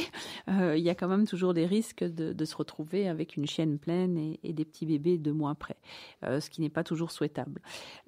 il 0.48 0.78
y 0.78 0.90
a 0.90 0.94
quand 0.94 1.08
même 1.08 1.26
toujours 1.26 1.54
des 1.54 1.66
risques 1.66 2.04
de, 2.04 2.44
se 2.44 2.54
retrouver 2.54 3.08
avec 3.08 3.36
une 3.36 3.46
chienne 3.46 3.78
pleine 3.78 4.36
et, 4.44 4.52
des 4.52 4.64
petits 4.64 4.86
bébés 4.86 5.18
deux 5.18 5.32
mois 5.32 5.50
après, 5.50 5.76
ce 6.22 6.50
qui 6.50 6.60
n'est 6.60 6.68
pas 6.68 6.84
toujours 6.84 7.10
souhaitable. 7.10 7.60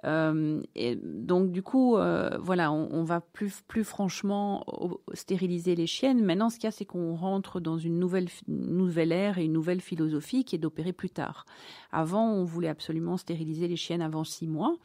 Et 0.05 0.97
donc 0.97 1.53
du 1.53 1.63
coup, 1.63 1.97
voilà, 2.41 2.71
on, 2.71 3.05
va 3.05 3.21
plus, 3.21 3.63
plus 3.67 3.85
franchement 3.85 4.67
stériliser 5.15 5.75
les 5.75 5.87
chiennes. 5.87 6.23
Maintenant, 6.23 6.51
ce 6.51 6.57
qu'il 6.57 6.65
y 6.65 6.69
a, 6.69 6.73
c'est 6.73 6.85
qu'on 6.85 7.15
rentre 7.15 7.61
dans 7.61 7.72
une 7.79 7.99
nouvelle, 7.99 8.29
nouvelle 8.49 9.13
ère 9.13 9.39
et 9.39 9.45
une 9.45 9.53
nouvelle 9.53 9.81
philosophie 9.81 10.45
qui 10.45 10.57
est 10.57 10.59
d'opérer 10.59 10.93
plus 10.93 11.11
tard. 11.11 11.45
Avant, 11.91 12.31
on 12.33 12.45
voulait 12.45 12.69
absolument 12.69 13.17
stériliser 13.17 13.69
les 13.69 13.77
chiennes 13.77 14.03
avant 14.03 14.25
six 14.25 14.47
mois. 14.47 14.77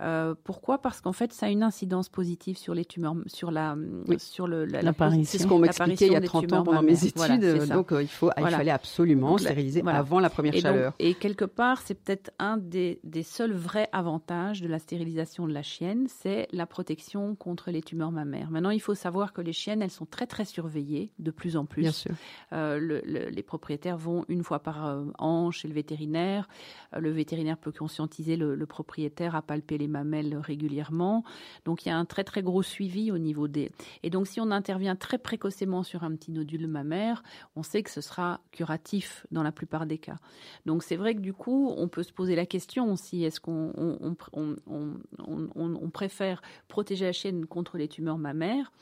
Euh, 0.00 0.34
pourquoi? 0.44 0.78
Parce 0.80 1.00
qu'en 1.00 1.12
fait, 1.12 1.32
ça 1.32 1.46
a 1.46 1.48
une 1.50 1.62
incidence 1.62 2.08
positive 2.08 2.56
sur 2.56 2.74
les 2.74 2.84
tumeurs, 2.84 3.16
sur 3.26 3.50
la, 3.50 3.76
Oui. 4.08 4.18
sur 4.18 4.46
le, 4.46 4.64
la, 4.64 4.80
L'apparition. 4.82 5.24
C'est 5.26 5.38
ce 5.38 5.46
qu'on 5.46 5.58
m'expliquait 5.58 6.06
il 6.06 6.12
y 6.12 6.16
a 6.16 6.20
30 6.20 6.52
ans 6.54 6.62
pendant 6.64 6.82
mes 6.82 6.94
études. 7.04 7.12
Voilà, 7.16 7.66
ça. 7.66 7.74
donc, 7.74 7.92
euh, 7.92 8.02
il, 8.02 8.08
faut, 8.08 8.30
il 8.38 8.46
fallait 8.48 8.70
absolument 8.70 9.30
Donc, 9.30 9.40
stériliser 9.40 9.82
voilà. 9.82 9.98
avant 9.98 10.18
la 10.20 10.30
première 10.30 10.54
Et, 10.54 10.62
donc- 10.62 10.72
chaleur. 10.72 10.92
et 10.98 11.14
quelque 11.14 11.44
part, 11.44 11.82
c'est 11.82 11.94
peut-être 11.94 12.30
un 12.38 12.56
des, 12.56 12.98
des 13.04 13.22
seuls 13.22 13.52
vrais 13.52 13.88
avantages 13.92 14.62
de 14.62 14.68
la 14.68 14.78
stérilisation 14.78 15.46
de 15.46 15.52
la 15.52 15.62
chienne, 15.62 16.06
c'est 16.08 16.48
la 16.52 16.66
protection 16.66 17.34
contre 17.34 17.70
les 17.70 17.82
tumeurs 17.82 18.10
mammaires. 18.12 18.50
Maintenant, 18.50 18.70
il 18.70 18.80
faut 18.80 18.94
savoir 18.94 19.32
que 19.32 19.40
les 19.42 19.52
chiennes, 19.52 19.82
elles 19.82 19.90
sont 19.90 20.06
très 20.06 20.26
très 20.26 20.44
surveillées 20.44 21.12
de 21.18 21.30
plus 21.30 21.56
en 21.56 21.66
plus. 21.66 21.82
Bien 21.82 21.92
sûr. 21.92 22.12
Euh, 22.52 22.78
le- 22.78 23.02
le- 23.04 23.28
les 23.28 23.42
propriétaires 23.42 23.98
vont 23.98 24.24
une 24.28 24.42
fois 24.44 24.60
par 24.60 24.86
euh, 24.86 25.04
an 25.18 25.50
chez 25.50 25.68
le 25.68 25.74
vétérinaire. 25.74 26.48
Euh, 26.94 27.00
le 27.00 27.10
vétérinaire 27.10 27.58
peut 27.58 27.72
conscientiser 27.72 28.36
le, 28.36 28.54
le 28.54 28.66
propriétaire 28.66 29.34
à 29.34 29.42
palper 29.42 29.76
les 29.76 29.88
mamelles 29.90 30.36
régulièrement. 30.36 31.24
Donc 31.66 31.84
il 31.84 31.88
y 31.90 31.92
a 31.92 31.98
un 31.98 32.06
très 32.06 32.24
très 32.24 32.42
gros 32.42 32.62
suivi 32.62 33.12
au 33.12 33.18
niveau 33.18 33.48
des. 33.48 33.70
Et 34.02 34.10
donc 34.10 34.26
si 34.26 34.40
on 34.40 34.50
intervient 34.50 34.96
très 34.96 35.18
précocement 35.18 35.82
sur 35.82 36.04
un 36.04 36.14
petit 36.16 36.30
nodule 36.30 36.66
mammaire, 36.66 37.22
on 37.56 37.62
sait 37.62 37.82
que 37.82 37.90
ce 37.90 38.00
sera 38.00 38.40
curatif 38.52 39.26
dans 39.30 39.42
la 39.42 39.52
plupart 39.52 39.84
des 39.86 39.98
cas. 39.98 40.16
Donc 40.64 40.82
c'est 40.82 40.96
vrai 40.96 41.14
que 41.14 41.20
du 41.20 41.32
coup, 41.34 41.74
on 41.76 41.88
peut 41.88 42.02
se 42.02 42.12
poser 42.12 42.36
la 42.36 42.46
question 42.46 42.96
si 42.96 43.24
est-ce 43.24 43.40
qu'on 43.40 43.72
on, 43.76 43.98
on, 44.00 44.16
on, 44.32 44.56
on, 44.66 45.48
on- 45.54 45.74
on 45.82 45.90
préfère 45.90 46.40
protéger 46.68 47.04
la 47.04 47.12
chienne 47.12 47.46
contre 47.46 47.76
les 47.76 47.88
tumeurs 47.88 48.18
mammaires 48.18 48.72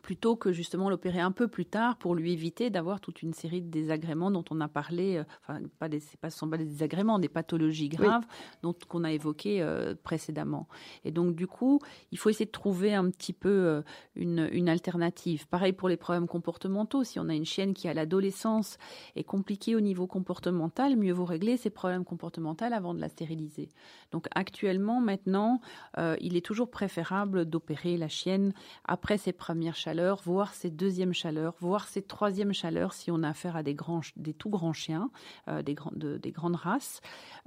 plutôt 0.00 0.36
que 0.36 0.52
justement 0.52 0.88
l'opérer 0.88 1.20
un 1.20 1.32
peu 1.32 1.48
plus 1.48 1.66
tard 1.66 1.96
pour 1.96 2.14
lui 2.14 2.32
éviter 2.32 2.70
d'avoir 2.70 3.00
toute 3.00 3.22
une 3.22 3.34
série 3.34 3.60
de 3.60 3.70
désagréments 3.70 4.30
dont 4.30 4.44
on 4.50 4.60
a 4.60 4.68
parlé, 4.68 5.16
euh, 5.16 5.24
enfin 5.42 5.60
pas 5.78 5.88
des, 5.88 6.00
pas, 6.20 6.30
ce 6.30 6.38
sont 6.38 6.48
pas 6.48 6.56
des 6.56 6.64
désagréments, 6.64 7.18
des 7.18 7.28
pathologies 7.28 7.88
graves 7.88 8.24
dont 8.62 8.74
qu'on 8.88 9.04
a 9.04 9.12
évoquées 9.12 9.62
euh, 9.62 9.94
précédemment. 10.02 10.68
Et 11.04 11.10
donc 11.10 11.34
du 11.34 11.46
coup, 11.46 11.80
il 12.10 12.18
faut 12.18 12.30
essayer 12.30 12.46
de 12.46 12.50
trouver 12.50 12.94
un 12.94 13.10
petit 13.10 13.32
peu 13.32 13.48
euh, 13.48 13.82
une, 14.14 14.48
une 14.52 14.68
alternative. 14.68 15.46
Pareil 15.48 15.72
pour 15.72 15.88
les 15.88 15.96
problèmes 15.96 16.26
comportementaux. 16.26 17.04
Si 17.04 17.18
on 17.18 17.28
a 17.28 17.34
une 17.34 17.46
chienne 17.46 17.74
qui 17.74 17.88
à 17.88 17.94
l'adolescence 17.94 18.78
est 19.16 19.24
compliquée 19.24 19.76
au 19.76 19.80
niveau 19.80 20.06
comportemental, 20.06 20.96
mieux 20.96 21.12
vaut 21.12 21.24
régler 21.24 21.56
ses 21.56 21.70
problèmes 21.70 22.04
comportementaux 22.04 22.52
avant 22.70 22.94
de 22.94 23.00
la 23.00 23.08
stériliser. 23.08 23.70
Donc 24.12 24.26
actuellement, 24.34 25.00
maintenant, 25.00 25.60
euh, 25.98 26.16
il 26.20 26.36
est 26.36 26.44
toujours 26.44 26.70
préférable 26.70 27.44
d'opérer 27.44 27.96
la 27.96 28.08
chienne 28.08 28.52
après 28.84 29.18
ses 29.18 29.32
premières 29.32 29.74
chaleurs, 29.82 30.20
voire 30.24 30.54
ses 30.54 30.70
deuxièmes 30.70 31.12
chaleurs, 31.12 31.54
voire 31.60 31.88
ses 31.88 32.02
troisièmes 32.02 32.52
chaleurs 32.52 32.92
si 32.92 33.10
on 33.10 33.22
a 33.22 33.28
affaire 33.30 33.56
à 33.56 33.62
des, 33.62 33.74
grands, 33.74 34.00
des 34.16 34.34
tout 34.34 34.48
grands 34.48 34.72
chiens, 34.72 35.10
euh, 35.48 35.62
des, 35.62 35.74
grands, 35.74 35.92
de- 35.94 36.18
des 36.18 36.30
grandes 36.30 36.56
races. 36.56 37.00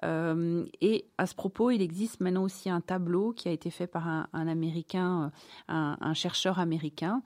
Euh, 0.03 0.65
et 0.81 1.05
à 1.17 1.25
ce 1.27 1.35
propos, 1.35 1.71
il 1.71 1.81
existe 1.81 2.19
maintenant 2.19 2.43
aussi 2.43 2.69
un 2.69 2.81
tableau 2.81 3.31
qui 3.31 3.47
a 3.47 3.51
été 3.51 3.69
fait 3.69 3.87
par 3.87 4.07
un, 4.07 4.27
Américain, 4.33 5.31
euh, 5.69 5.95
un, 5.99 6.13
chercheur 6.13 6.59
américain, 6.59 7.21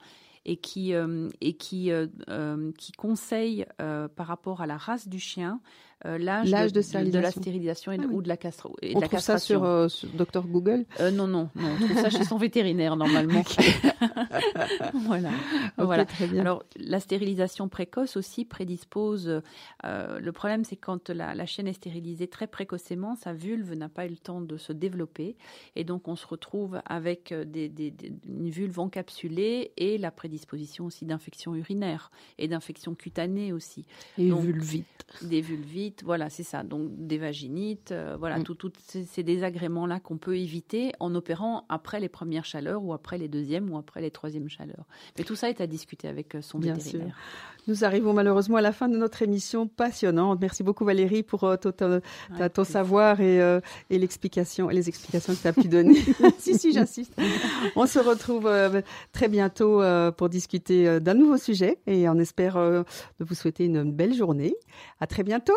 et 0.46 0.56
qui, 0.56 0.94
et 1.40 1.52
qui, 1.54 1.90
qui 2.78 2.92
conseille 2.92 3.66
par 3.76 4.26
rapport 4.26 4.62
à 4.62 4.66
la 4.66 4.78
race 4.78 5.06
du 5.06 5.18
chien 5.18 5.60
l'âge 6.04 6.50
L'âge 6.50 6.72
de 6.72 6.80
de, 7.10 7.18
la 7.18 7.30
stérilisation. 7.30 7.92
et 7.92 7.98
de- 7.98 8.04
Ah 8.04 8.06
oui. 8.08 8.14
ou 8.14 8.22
de 8.22 8.28
la, 8.28 8.36
castro- 8.36 8.76
et 8.82 8.92
de 8.92 8.96
On 8.96 9.00
la 9.00 9.08
trouve 9.08 9.20
ça 9.20 9.34
castration. 9.34 9.58
sur, 9.60 9.64
euh, 9.64 9.88
sur 9.88 10.08
Dr 10.10 10.42
Google. 10.46 10.84
Euh, 11.00 11.10
non, 11.10 11.26
non, 11.26 11.50
non, 11.54 11.68
on 11.80 11.86
trouve 11.86 12.00
ça 12.00 12.10
chez 12.10 12.24
son 12.24 12.36
vétérinaire 12.38 12.96
normalement. 12.96 13.42
voilà. 14.94 15.30
Voilà. 15.76 16.04
très 16.04 16.26
bien. 16.26 16.40
Alors, 16.40 16.64
la 16.76 17.00
stérilisation 17.00 17.68
précoce 17.68 18.16
aussi 18.16 18.44
prédispose. 18.44 19.42
euh, 19.84 20.18
le 20.20 20.32
problème, 20.32 20.64
c'est 20.64 20.76
quand 20.76 21.10
la, 21.10 21.34
la 21.34 21.46
chienne 21.46 21.66
est 21.68 21.72
stérilisée 21.74 22.28
très 22.28 22.46
précocement, 22.46 23.14
sa 23.16 23.32
vulve 23.32 23.72
n'a 23.74 23.88
pas 23.88 24.06
eu 24.06 24.10
le 24.10 24.16
temps 24.16 24.40
de 24.40 24.56
se 24.56 24.72
développer. 24.72 25.36
Et 25.76 25.84
donc, 25.84 26.08
on 26.08 26.16
se 26.16 26.26
retrouve 26.26 26.80
avec 26.86 27.32
euh, 27.32 27.44
des, 27.44 27.68
des- 27.68 27.90
des- 27.90 28.12
une 28.28 28.50
vulve 28.50 28.78
encapsulée 28.80 29.72
et 29.76 29.98
la 29.98 30.10
prédisposition 30.10 30.86
aussi 30.86 31.04
d'infections 31.04 31.54
urinaires 31.54 32.10
et 32.38 32.48
d'infections 32.48 32.94
cutanées 32.94 33.52
aussi 33.52 33.84
Et 34.18 34.28
Donc, 34.28 34.40
vulvite. 34.42 34.86
des 35.22 35.40
vulvites, 35.40 35.89
voilà, 36.04 36.30
c'est 36.30 36.42
ça. 36.42 36.62
Donc 36.62 36.88
des 37.06 37.18
vaginites, 37.18 37.92
euh, 37.92 38.16
voilà, 38.18 38.38
Mm. 38.38 38.42
tout- 38.44 38.54
tous 38.54 38.72
ces, 38.86 39.04
ces 39.04 39.22
désagréments-là 39.22 40.00
qu'on 40.00 40.16
peut 40.18 40.36
éviter 40.36 40.92
en 41.00 41.14
opérant 41.14 41.64
après 41.68 42.00
les 42.00 42.08
premières 42.08 42.44
chaleurs 42.44 42.82
ou 42.84 42.92
après 42.92 43.18
les 43.18 43.28
deuxièmes 43.28 43.70
ou 43.70 43.78
après 43.78 44.00
les 44.00 44.10
troisièmes 44.10 44.48
chaleurs. 44.48 44.84
Mais 45.18 45.24
tout 45.24 45.36
ça 45.36 45.48
est 45.50 45.60
à 45.60 45.66
discuter 45.66 46.08
avec 46.08 46.34
euh, 46.34 46.42
son 46.42 46.58
Bien 46.58 46.74
vétérinaire. 46.74 47.16
Nous 47.66 47.84
arrivons 47.84 48.14
malheureusement 48.14 48.56
à 48.56 48.62
la 48.62 48.72
fin 48.72 48.88
de 48.88 48.96
notre 48.96 49.20
émission 49.22 49.68
passionnante. 49.68 50.38
Merci 50.40 50.62
beaucoup 50.62 50.84
Valérie 50.84 51.22
pour 51.22 51.44
euh, 51.44 51.56
ton, 51.56 51.72
ton- 51.72 52.00
ta- 52.00 52.34
Avec 52.36 52.52
ton 52.54 52.62
plaisir. 52.62 52.72
savoir 52.72 53.20
et, 53.20 53.40
euh, 53.40 53.60
et 53.90 53.98
l'explication 53.98 54.70
et 54.70 54.74
les 54.74 54.88
explications 54.88 55.34
que 55.34 55.40
tu 55.40 55.46
as 55.48 55.52
pu 55.52 55.68
donner. 55.68 55.94
si 56.38 56.58
si, 56.58 56.72
j'insiste. 56.72 57.12
On 57.76 57.86
se 57.86 57.98
retrouve 57.98 58.46
euh, 58.46 58.80
très 59.12 59.28
bientôt 59.28 59.82
pour 60.16 60.28
discuter 60.28 61.00
d'un 61.00 61.14
nouveau 61.14 61.36
sujet 61.36 61.78
et 61.86 62.08
on 62.08 62.18
espère 62.18 62.54
de 62.56 62.84
vous 63.20 63.34
souhaiter 63.34 63.66
une 63.66 63.90
belle 63.92 64.14
journée. 64.14 64.54
À 65.00 65.06
très 65.06 65.22
bientôt. 65.22 65.52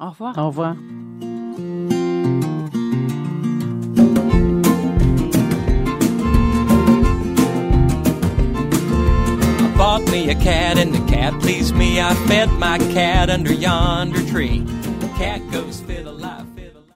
Au 0.00 0.08
revoir. 0.10 0.38
Au 0.38 0.46
revoir. 0.46 0.76
I 9.60 9.74
bought 9.76 10.02
me 10.10 10.30
a 10.30 10.34
cat 10.34 10.78
and 10.78 10.94
the 10.94 11.04
cat 11.10 11.38
pleased 11.40 11.74
me. 11.74 12.00
I 12.00 12.14
fed 12.26 12.50
my 12.52 12.78
cat 12.78 13.30
under 13.30 13.52
yonder 13.52 14.24
tree. 14.28 14.60
The 15.00 15.08
cat 15.18 15.40
goes 15.50 15.80
fiddle 15.80 16.14
lie. 16.14 16.21